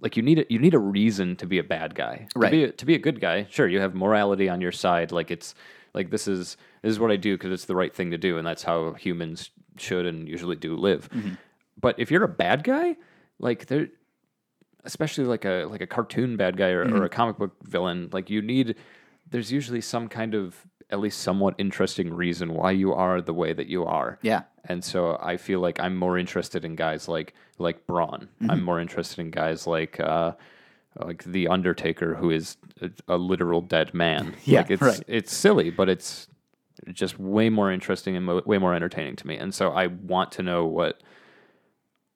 [0.00, 2.28] like you need a, you need a reason to be a bad guy.
[2.36, 2.50] Right.
[2.50, 5.12] To be a, to be a good guy, sure, you have morality on your side.
[5.12, 5.54] Like it's
[5.94, 8.38] like this is this is what I do because it's the right thing to do,
[8.38, 11.08] and that's how humans should and usually do live.
[11.10, 11.34] Mm-hmm.
[11.80, 12.96] But if you're a bad guy,
[13.38, 13.88] like there
[14.84, 16.96] especially like a like a cartoon bad guy or, Mm-hmm.
[16.96, 18.76] or a comic book villain like you need
[19.30, 23.52] there's usually some kind of at least somewhat interesting reason why you are the way
[23.52, 24.42] that you are yeah.
[24.64, 28.50] and so i feel like i'm more interested in guys like like braun Mm-hmm.
[28.50, 30.32] i'm more interested in guys like uh
[30.98, 35.02] like the undertaker who is a, a literal dead man Yeah, like it's right.
[35.06, 36.26] it's silly but it's
[36.92, 40.32] just way more interesting and mo- way more entertaining to me and so i want
[40.32, 41.02] to know what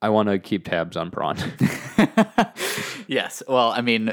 [0.04, 1.36] i want to keep tabs on braun
[3.06, 3.42] yes.
[3.46, 4.12] Well, I mean,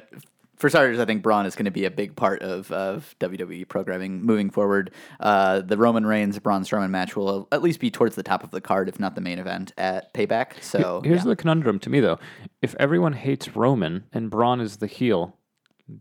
[0.57, 3.67] for starters, I think Braun is going to be a big part of, of WWE
[3.67, 4.91] programming moving forward.
[5.19, 8.51] Uh, the Roman Reigns Braun Strowman match will at least be towards the top of
[8.51, 10.61] the card, if not the main event at Payback.
[10.61, 11.29] So Here's yeah.
[11.29, 12.19] the conundrum to me, though.
[12.61, 15.35] If everyone hates Roman and Braun is the heel,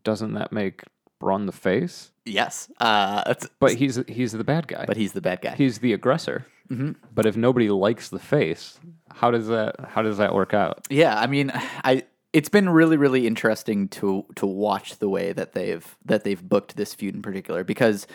[0.04, 0.82] doesn't that make
[1.18, 2.12] Braun the face?
[2.26, 4.84] yes, uh, that's, But he's he's the bad guy.
[4.86, 5.54] but he's the bad guy.
[5.56, 6.46] he's the aggressor.
[6.70, 6.92] Mm-hmm.
[7.12, 8.78] But if nobody likes the face,
[9.12, 10.86] how does that how does that work out?
[10.90, 15.52] Yeah, I mean, I it's been really really interesting to to watch the way that
[15.52, 18.06] they've that they've booked this feud in particular because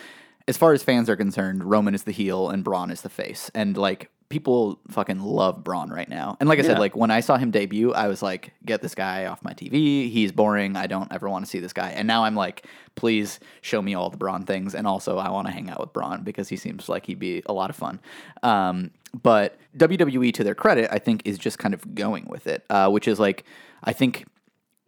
[0.48, 3.50] as far as fans are concerned, Roman is the heel and Braun is the face.
[3.54, 6.36] And like people fucking love Braun right now.
[6.40, 8.94] And like I said, like when I saw him debut, I was like, get this
[8.94, 10.10] guy off my TV.
[10.10, 10.76] He's boring.
[10.76, 11.90] I don't ever want to see this guy.
[11.90, 12.66] And now I'm like,
[12.96, 14.74] please show me all the Braun things.
[14.74, 17.42] And also I want to hang out with Braun because he seems like he'd be
[17.46, 18.00] a lot of fun.
[18.42, 22.64] Um, but WWE, to their credit, I think is just kind of going with it,
[22.70, 23.44] uh, which is like
[23.84, 24.26] I think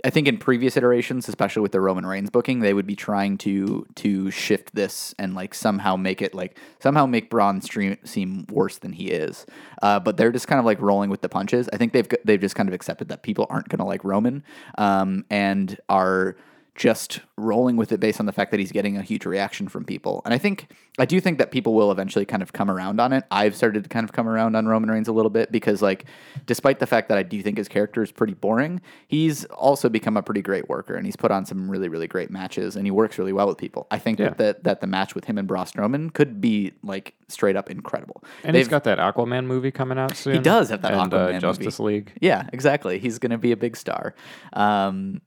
[0.05, 3.37] I think in previous iterations, especially with the Roman Reigns booking, they would be trying
[3.39, 8.47] to to shift this and like somehow make it like somehow make Braun stream, seem
[8.51, 9.45] worse than he is.
[9.83, 11.69] Uh, but they're just kind of like rolling with the punches.
[11.73, 14.45] I think they've they've just kind of accepted that people aren't going to like Roman
[14.77, 16.37] um, and are
[16.79, 19.85] just rolling with it based on the fact that he's getting a huge reaction from
[19.85, 20.22] people.
[20.24, 23.12] And I think I do think that people will eventually kind of come around on
[23.12, 23.24] it.
[23.33, 26.05] I've started to kind of come around on Roman Reigns a little bit because like
[26.47, 30.16] despite the fact that I do think his character is pretty boring, he's also become
[30.16, 32.93] a pretty great worker and he's put on some really really great matches and he
[32.93, 33.89] works really well with people.
[33.91, 34.29] I think Yeah.
[34.29, 37.70] that, that that the match with him and Braun Strowman could be like straight up
[37.70, 38.22] incredible.
[38.45, 40.35] And he's They've- got that Aquaman movie coming out soon.
[40.35, 41.39] He does have that and, Aquaman uh, movie.
[41.41, 42.12] Justice League.
[42.20, 43.01] yeah, exactly.
[43.01, 44.14] He's going to be a big star.
[44.53, 45.20] Um,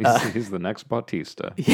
[0.00, 1.54] He's, Uh, he's the next Bautista.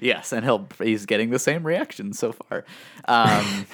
[0.00, 2.64] Yes, and he'll he's getting the same reaction so far.
[3.06, 3.66] Um,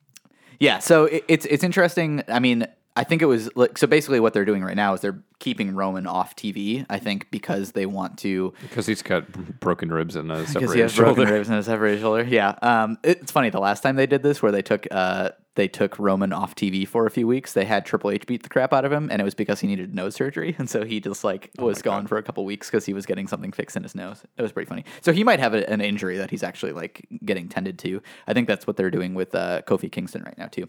[0.60, 2.22] yeah, so it, it's it's interesting.
[2.28, 3.86] I mean, I think it was like so.
[3.86, 6.84] Basically, what they're doing right now is they're keeping Roman off TV.
[6.90, 10.80] I think because they want to Because he's got broken ribs and a separated he
[10.80, 11.14] has shoulder.
[11.14, 12.22] broken ribs and a separated shoulder.
[12.24, 13.48] Yeah, um, it's funny.
[13.48, 16.86] The last time they did this, where they took uh, they took Roman off TV
[16.86, 19.22] for a few weeks, they had Triple H beat the crap out of him, and
[19.22, 22.18] it was because he needed nose surgery, and so he just like was gone for
[22.18, 24.22] a couple weeks because he was getting something fixed in his nose.
[24.36, 24.84] It was pretty funny.
[25.00, 28.02] So he might have a, an injury that he's actually like getting tended to.
[28.26, 30.68] I think that's what they're doing with uh, Kofi Kingston right now too.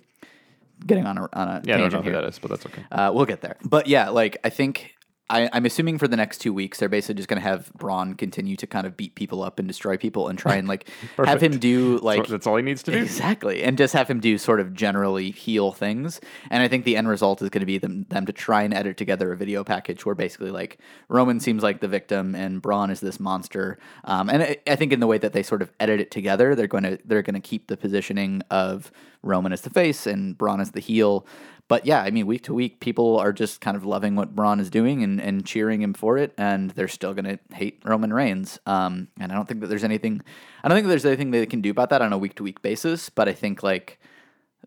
[0.85, 2.21] Getting on a on a Yeah, I don't know who here.
[2.21, 2.83] that is, but that's okay.
[2.91, 3.57] Uh, we'll get there.
[3.63, 4.95] But yeah, like I think
[5.29, 8.15] I, I'm assuming for the next two weeks they're basically just going to have Braun
[8.15, 10.89] continue to kind of beat people up and destroy people and try and like
[11.25, 12.97] have him do like that's all he needs to do.
[12.97, 16.19] exactly and just have him do sort of generally heel things.
[16.49, 18.73] And I think the end result is going to be them them to try and
[18.73, 22.89] edit together a video package where basically like Roman seems like the victim and Braun
[22.89, 23.77] is this monster.
[24.03, 26.53] Um, and I, I think in the way that they sort of edit it together,
[26.53, 28.91] they're going to they're going to keep the positioning of
[29.23, 31.25] Roman as the face and Braun as the heel.
[31.67, 34.59] But yeah, I mean, week to week, people are just kind of loving what Braun
[34.59, 38.13] is doing and, and cheering him for it, and they're still going to hate Roman
[38.13, 38.59] Reigns.
[38.65, 40.21] Um, and I don't think that there's anything,
[40.63, 42.61] I don't think there's anything they can do about that on a week to week
[42.61, 43.09] basis.
[43.09, 43.99] But I think like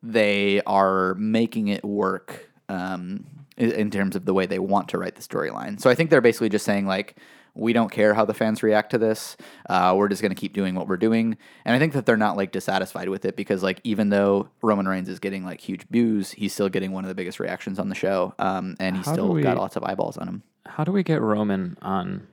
[0.03, 3.27] they are making it work um,
[3.57, 5.81] in terms of the way they want to write the storyline.
[5.81, 7.17] So I think they're basically just saying like,
[7.57, 9.37] we don't care how the fans react to this.
[9.69, 11.37] Uh, we're just going to keep doing what we're doing.
[11.65, 14.87] And I think that they're not like dissatisfied with it because like even though Roman
[14.87, 17.89] Reigns is getting like huge boos, he's still getting one of the biggest reactions on
[17.89, 20.43] the show, um, and he's How still got lots of eyeballs on him.
[20.67, 22.27] How do we get Roman on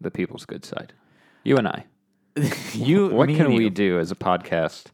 [0.00, 0.92] the people's good side?
[1.44, 1.84] You and I.
[2.74, 4.86] You, What can we do as a podcast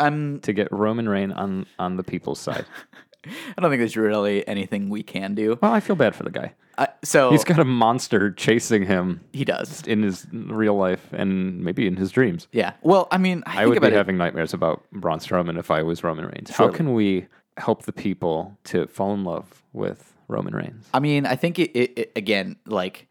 [0.00, 2.66] Um, to get Roman Reign on on the people's side?
[3.56, 5.58] I don't think there's really anything we can do.
[5.60, 6.54] Well, I feel bad for the guy.
[6.78, 9.82] Uh, so He's got a monster chasing him he does.
[9.82, 12.46] in his real life and maybe in his dreams.
[12.52, 12.74] Yeah.
[12.82, 13.92] Well, I mean, I, I would be it.
[13.92, 16.50] having nightmares about Braun Strowman if I was Roman Reigns.
[16.50, 17.26] How can we
[17.56, 20.86] help the people to fall in love with Roman Reigns?
[20.94, 23.08] I mean, I think it, it, it again, like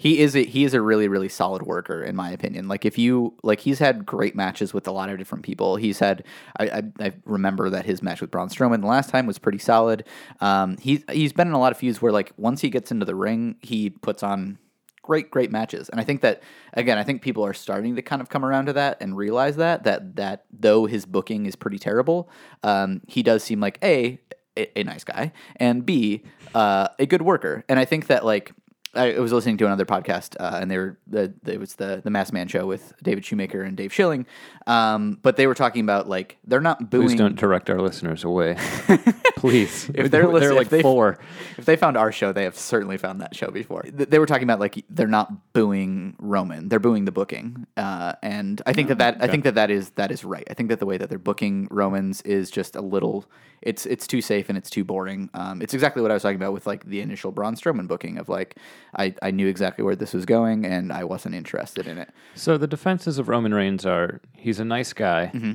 [0.00, 2.68] he is a, he is a really really solid worker in my opinion.
[2.68, 5.76] Like if you like, he's had great matches with a lot of different people.
[5.76, 6.24] He's had
[6.58, 9.58] I I, I remember that his match with Braun Strowman the last time was pretty
[9.58, 10.06] solid.
[10.40, 13.04] Um, he's he's been in a lot of feuds where like once he gets into
[13.04, 14.58] the ring, he puts on
[15.02, 16.42] great great matches and i think that
[16.74, 19.56] again i think people are starting to kind of come around to that and realize
[19.56, 22.30] that that that though his booking is pretty terrible
[22.62, 24.20] um, he does seem like a
[24.58, 26.22] a, a nice guy and b
[26.54, 28.52] uh, a good worker and i think that like
[28.92, 32.10] I was listening to another podcast, uh, and they were the it was the the
[32.10, 34.26] Masked Man show with David Shoemaker and Dave Schilling,
[34.66, 37.08] um, but they were talking about like they're not booing.
[37.08, 38.56] Please don't direct our listeners away.
[39.36, 39.90] Please.
[39.94, 41.18] If they're they're like if they- four.
[41.56, 43.84] If they found our show, they have certainly found that show before.
[43.92, 48.60] They were talking about like they're not booing Roman; they're booing the booking, uh, and
[48.66, 50.46] I think that that I think that that is that is right.
[50.50, 53.24] I think that the way that they're booking Romans is just a little.
[53.62, 55.28] It's it's too safe and it's too boring.
[55.34, 58.16] Um, it's exactly what I was talking about with like the initial Braun Strowman booking
[58.16, 58.56] of like
[58.96, 62.10] I, I knew exactly where this was going and I wasn't interested in it.
[62.34, 65.52] So the defenses of Roman Reigns are he's a nice guy, Mm-hmm.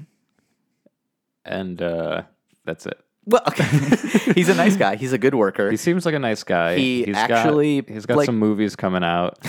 [1.46, 2.24] and uh,
[2.66, 3.00] that's it.
[3.28, 3.64] Well, okay.
[4.36, 4.96] he's a nice guy.
[4.98, 5.72] He's a good worker.
[5.72, 6.78] He seems like a nice guy.
[6.78, 9.38] He he's actually, got, he's got like- some movies coming out.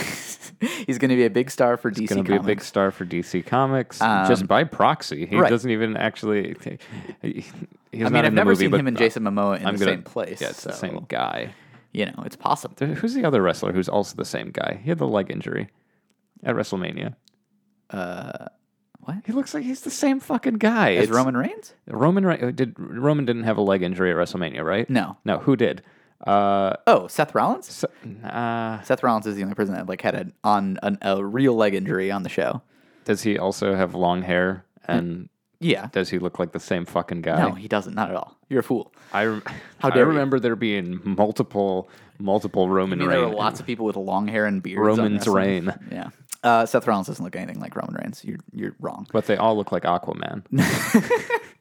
[0.87, 2.61] He's going to be a big star for DC He's Going to be a big
[2.63, 5.27] star for DC Comics just by proxy.
[5.27, 5.49] He Um, right.
[5.51, 6.55] doesn't even actually.
[7.21, 7.45] He,
[7.91, 9.97] he's I mean, I've never movie, seen him and Jason Momoa in I'm the gonna-
[9.97, 10.41] same place.
[10.41, 11.53] Yeah, it's the same guy.
[11.93, 12.75] You know, it's possible.
[12.77, 14.79] There- Who's the other wrestler who's also the same guy?
[14.83, 15.69] He had the leg injury
[16.43, 17.15] at WrestleMania.
[17.89, 18.47] Uh,
[18.99, 19.17] what?
[19.25, 20.91] He looks like he's the same fucking guy.
[20.91, 21.73] Is It's- Roman Reigns?
[21.87, 24.89] Roman Re- did Roman didn't have a leg injury at WrestleMania, right?
[24.89, 25.17] No.
[25.25, 25.81] No, who did?
[26.25, 27.67] Uh, Oh, Seth Rollins.
[27.71, 27.87] so,
[28.25, 31.55] uh, Seth Rollins is the only person that like had a on an, a real
[31.55, 32.61] leg injury on the show.
[33.05, 35.29] does he also have long hair and
[35.59, 35.87] Yeah.
[35.91, 37.39] Does he look like the same fucking guy?
[37.41, 37.93] No, he doesn't.
[37.95, 38.37] Not at all.
[38.49, 38.93] You're a fool.
[39.13, 39.43] I, rem-
[39.79, 40.09] How I dare you.
[40.09, 41.89] remember there being multiple
[42.19, 43.33] multiple Roman mean, there Reigns.
[43.33, 44.79] are lots of people with long hair and beards.
[44.79, 45.65] on Roman's wrestling.
[45.67, 45.73] reign.
[45.91, 46.09] Yeah.
[46.43, 48.23] Uh, Seth Rollins doesn't look anything like Roman Reigns.
[48.23, 49.07] You're you're wrong.
[49.11, 50.43] but they all look like Aquaman.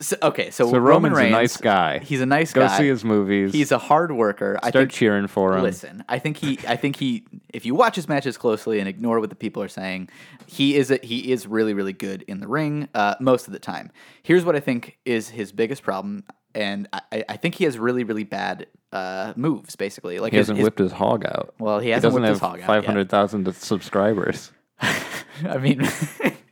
[0.00, 0.82] So, okay, so, So Roman
[1.12, 1.98] Roman's Reigns, a nice guy.
[2.00, 2.68] He's a nice Go guy.
[2.76, 3.52] Go see his movies.
[3.52, 4.58] He's a hard worker.
[4.62, 4.92] I Start think.
[4.92, 5.62] cheering for him.
[5.62, 6.58] Listen, I think he.
[6.66, 7.24] I think he.
[7.52, 10.08] If you watch his matches closely and ignore what the people are saying,
[10.46, 10.90] he is.
[10.90, 13.90] A, he is really, really good in the ring uh, most of the time.
[14.24, 16.24] Here's what I think is his biggest problem,
[16.54, 19.76] and I, I think he has really, really bad uh, moves.
[19.76, 21.54] Basically, like He his, hasn't his- whipped his hog out.
[21.60, 24.50] Well, he He hasn't doesn't whipped his have hog out five hundred thousand subscribers.
[24.80, 25.88] I mean,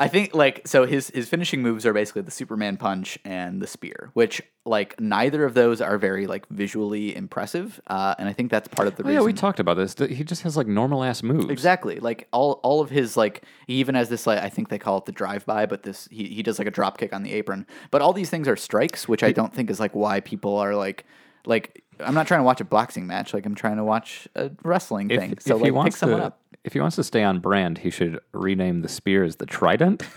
[0.00, 3.66] I think like so his his finishing moves are basically the Superman punch and the
[3.66, 8.50] spear, which like neither of those are very like visually impressive, uh, and I think
[8.50, 9.20] that's part of the Oh, reason.
[9.20, 9.94] yeah, we talked about this.
[9.98, 11.50] He just has like normal ass moves.
[11.50, 12.00] Exactly.
[12.00, 14.98] Like all all of his like he even has this like I think they call
[14.98, 17.32] it the drive by, but this he, he does like a drop kick on the
[17.34, 17.66] apron.
[17.90, 20.74] But all these things are strikes, which I don't think is like why people are
[20.74, 21.04] like
[21.46, 24.50] like I'm not trying to watch a boxing match, like I'm trying to watch a
[24.64, 25.32] wrestling If, thing.
[25.32, 26.39] if So he like pick wants someone to, up.
[26.64, 30.02] If he wants to stay on brand, he should rename the spear as the Trident.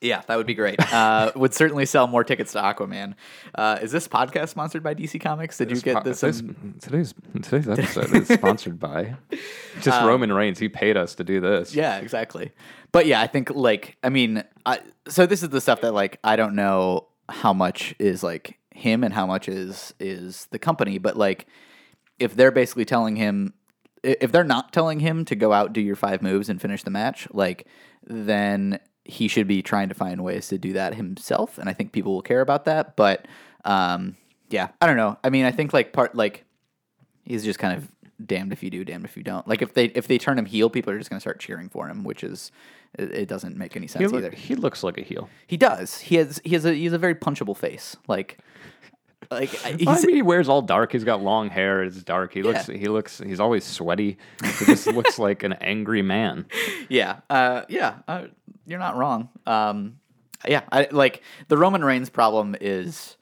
[0.00, 0.76] Yeah, that would be great.
[0.94, 3.14] Uh, would certainly sell more tickets to Aquaman.
[3.54, 5.56] Uh, is this podcast sponsored by DC Comics?
[5.58, 6.20] Did you get Po- this?
[6.20, 9.16] today's, in- today's today's episode is sponsored by
[9.80, 10.58] just Roman Reigns.
[10.58, 11.72] He paid us to do this.
[11.72, 12.52] Um, Yeah, exactly.
[12.92, 16.20] But yeah, I think like I mean, I, so this is the stuff that like
[16.22, 20.98] I don't know how much is like him and how much is is the company,
[20.98, 21.46] but like
[22.18, 23.54] if they're basically telling him
[24.04, 26.90] if they're not telling him to go out do your five moves and finish the
[26.90, 27.66] match, like
[28.06, 31.92] then he should be trying to find ways to do that himself and I think
[31.92, 33.26] people will care about that, but
[33.64, 34.16] um
[34.50, 35.18] yeah, I don't know.
[35.24, 36.44] I mean, I think like part like
[37.24, 37.90] he's just kind of
[38.24, 39.48] damned if you do, damned if you don't.
[39.48, 41.68] Like if they if they turn him heel, people are just going to start cheering
[41.68, 42.52] for him, which is
[42.98, 44.30] it, it doesn't make any He, sense look- either.
[44.30, 45.28] he looks like a heel.
[45.46, 45.98] He does.
[46.00, 47.96] He has he has a he's a very punchable face.
[48.06, 48.38] Like
[49.30, 50.92] like I mean, he wears all dark.
[50.92, 51.82] He's got long hair.
[51.82, 52.32] It's dark.
[52.32, 52.66] He looks.
[52.66, 53.18] He looks.
[53.18, 54.18] He's always sweaty.
[54.42, 56.46] He just looks like an angry man.
[56.88, 57.96] yeah, uh, yeah.
[58.08, 58.26] Uh,
[58.66, 59.28] you're not wrong.
[59.46, 59.98] Um,
[60.46, 63.16] yeah, I like the Roman Reigns problem is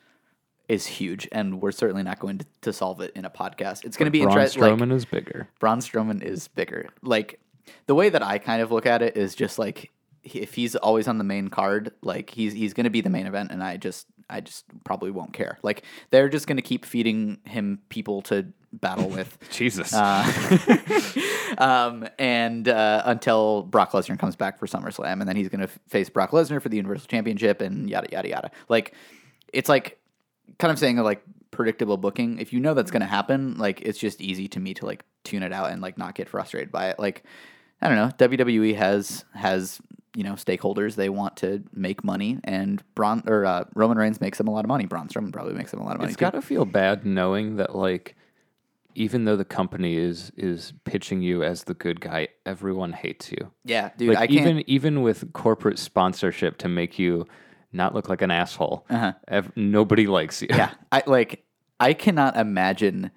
[0.68, 3.84] is huge, and we're certainly not going to, to solve it in a podcast.
[3.84, 4.62] It's going to be Braun interesting.
[4.62, 5.48] Like, is bigger.
[5.60, 6.88] Braun Strowman is bigger.
[7.02, 7.40] Like
[7.86, 9.90] the way that I kind of look at it is just like
[10.24, 13.26] if he's always on the main card, like he's he's going to be the main
[13.26, 15.58] event, and I just I just probably won't care.
[15.62, 19.38] Like they're just going to keep feeding him people to battle with.
[19.50, 19.92] Jesus.
[19.92, 20.26] Uh,
[21.58, 25.68] um, and uh, until Brock Lesnar comes back for SummerSlam, and then he's going to
[25.88, 28.50] face Brock Lesnar for the Universal Championship, and yada yada yada.
[28.68, 28.94] Like,
[29.52, 29.98] it's like
[30.58, 32.38] kind of saying like predictable booking.
[32.38, 35.04] If you know that's going to happen, like it's just easy to me to like
[35.24, 36.98] tune it out and like not get frustrated by it.
[36.98, 37.24] Like,
[37.80, 38.26] I don't know.
[38.26, 39.80] WWE has has
[40.14, 40.94] you know stakeholders.
[40.96, 44.64] They want to make money, and Braun or uh, Roman Reigns makes them a lot
[44.64, 44.86] of money.
[44.86, 46.10] Braun Strowman probably makes them a lot of money.
[46.12, 48.16] It's got to feel bad knowing that like
[48.94, 53.50] even though the company is is pitching you as the good guy, everyone hates you.
[53.64, 54.10] yeah, dude.
[54.10, 54.40] Like I can't.
[54.40, 57.26] even even with corporate sponsorship to make you
[57.72, 58.84] not look like an asshole,
[59.28, 60.48] ev- nobody likes you.
[60.50, 60.58] Uh-huh.
[60.58, 61.42] yeah i like
[61.80, 63.10] i cannot imagine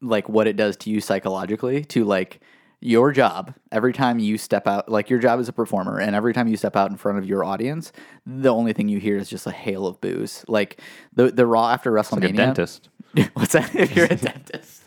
[0.00, 2.40] like what it does to you psychologically to like
[2.80, 6.32] your job every time you step out like your job as a performer and every
[6.32, 7.92] time you step out in front of your audience
[8.26, 10.44] the only thing you hear is just a hail of boos.
[10.48, 10.80] Like
[11.14, 12.88] the the raw after wrestlemania like a dentist.
[13.34, 13.74] what's that?
[13.74, 14.82] If you're a dentist.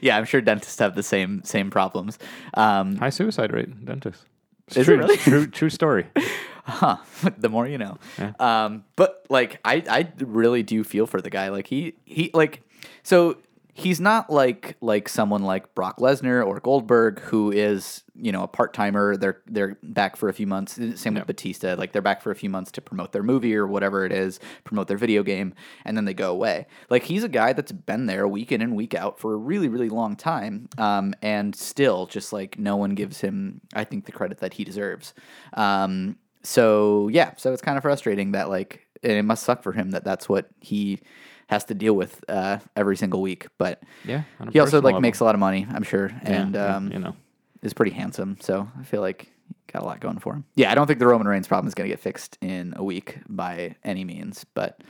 [0.00, 2.18] Yeah i'm sure dentists have the same same problems.
[2.54, 4.24] Um High suicide rate, dentists.
[4.66, 5.16] It's Is it true, really?
[5.16, 6.06] true, true story.
[6.64, 6.96] huh.
[7.38, 7.98] The more you know.
[8.40, 11.50] Um but like i i really do feel for the guy.
[11.50, 12.62] Like he he like
[13.04, 13.36] so
[13.76, 18.48] he's not like like someone like Brock Lesnar or Goldberg who is you know a
[18.48, 19.16] part-timer.
[19.16, 20.78] They're they're back for a few months.
[20.94, 21.74] Same with Batista.
[21.74, 24.38] Like they're back for a few months to promote their movie or whatever it is
[24.62, 25.54] promote their video game
[25.84, 26.66] and then they go away.
[26.88, 29.68] Like he's a guy that's been there week in and week out for a really
[29.68, 34.12] really long time um and still just like no one gives him I think the
[34.12, 35.14] credit that he deserves.
[35.54, 39.72] Um so yeah, so it's kind of frustrating that like and it must suck for
[39.72, 41.00] him that that's what he
[41.48, 43.46] has to deal with uh, every single week.
[43.58, 44.22] But Yeah.
[44.50, 45.00] he also like level.
[45.00, 47.14] makes a lot of money, I'm sure, and yeah, um, you know.
[47.62, 48.36] is pretty handsome.
[48.40, 49.30] So I feel like
[49.72, 50.44] got a lot going for him.
[50.54, 52.84] Yeah, I don't think the Roman Reigns problem is going to get fixed in a
[52.84, 54.82] week by any means, but.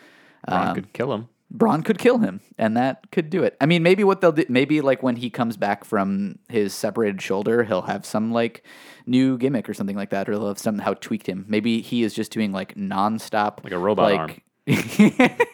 [0.47, 1.29] Braun um, could kill him.
[1.51, 3.57] Braun could kill him, and that could do it.
[3.61, 7.23] I mean, maybe what they'll do, maybe like when he comes back from his separated
[7.23, 8.65] shoulder, he'll have some like
[9.07, 11.45] new gimmick or something like that, or they'll have somehow tweaked him.
[11.49, 14.43] Maybe he is just doing like nonstop, Like a robot like,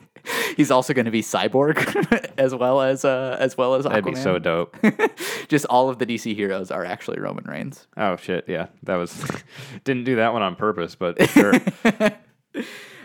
[0.61, 3.91] He's also going to be Cyborg as well as uh, as well as Aquaman.
[3.91, 4.77] That'd be so dope.
[5.49, 7.87] Just all of the DC heroes are actually Roman Reigns.
[7.97, 9.25] oh shit, yeah, that was
[9.85, 11.55] didn't do that one on purpose, but sure.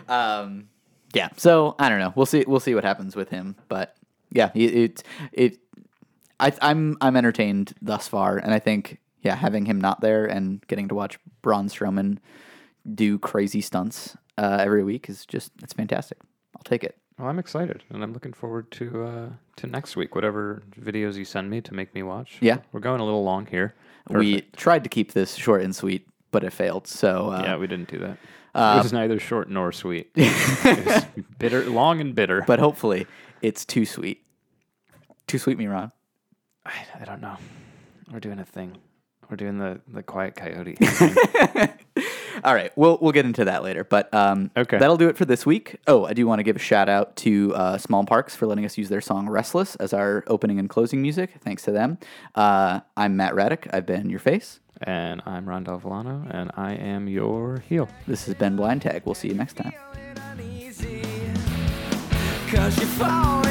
[0.08, 0.68] Um,
[1.14, 1.28] yeah.
[1.38, 2.12] So I don't know.
[2.14, 2.44] We'll see.
[2.46, 3.56] We'll see what happens with him.
[3.68, 3.96] But
[4.30, 5.02] yeah, it it,
[5.32, 5.58] it
[6.38, 10.64] I, I'm I'm entertained thus far, and I think yeah, having him not there and
[10.66, 12.18] getting to watch Braun Strowman
[12.94, 16.18] do crazy stunts uh, every week is just it's fantastic.
[16.54, 16.98] I'll take it.
[17.18, 20.14] Well, I'm excited, and I'm looking forward to uh, to next week.
[20.14, 22.36] Whatever videos you send me to make me watch.
[22.40, 22.58] Yeah.
[22.72, 23.74] we're going a little long here.
[24.10, 26.86] We tried to keep this short and sweet, but it failed.
[26.86, 28.18] So uh, yeah, we didn't do that.
[28.54, 30.12] Uh, it was neither short nor sweet.
[31.38, 32.44] bitter, long and bitter.
[32.46, 33.06] but hopefully
[33.42, 34.22] it's too sweet.
[35.26, 35.92] Too sweet, me, Ron.
[36.64, 37.36] I, I don't know.
[38.12, 38.76] We're doing a thing.
[39.30, 40.76] We're doing the the quiet coyote.
[42.36, 42.44] thing.
[42.44, 43.84] All right, we'll we'll get into that later.
[43.84, 44.78] But um, Okay.
[44.78, 45.76] that'll do it for this week.
[45.86, 48.64] Oh, I do want to give a shout out to uh, Small Parks for letting
[48.64, 51.32] us use their song "Restless" as our opening and closing music.
[51.40, 51.98] Thanks to them.
[52.34, 53.68] Uh, I'm Matt Raddick.
[53.72, 54.60] I've been your face.
[54.82, 57.88] and I'm Rondell Volano, and I am your heel.
[58.06, 59.02] This has been Blind Tag.
[59.06, 59.72] We'll see you next time.
[62.50, 63.44] Cause you fall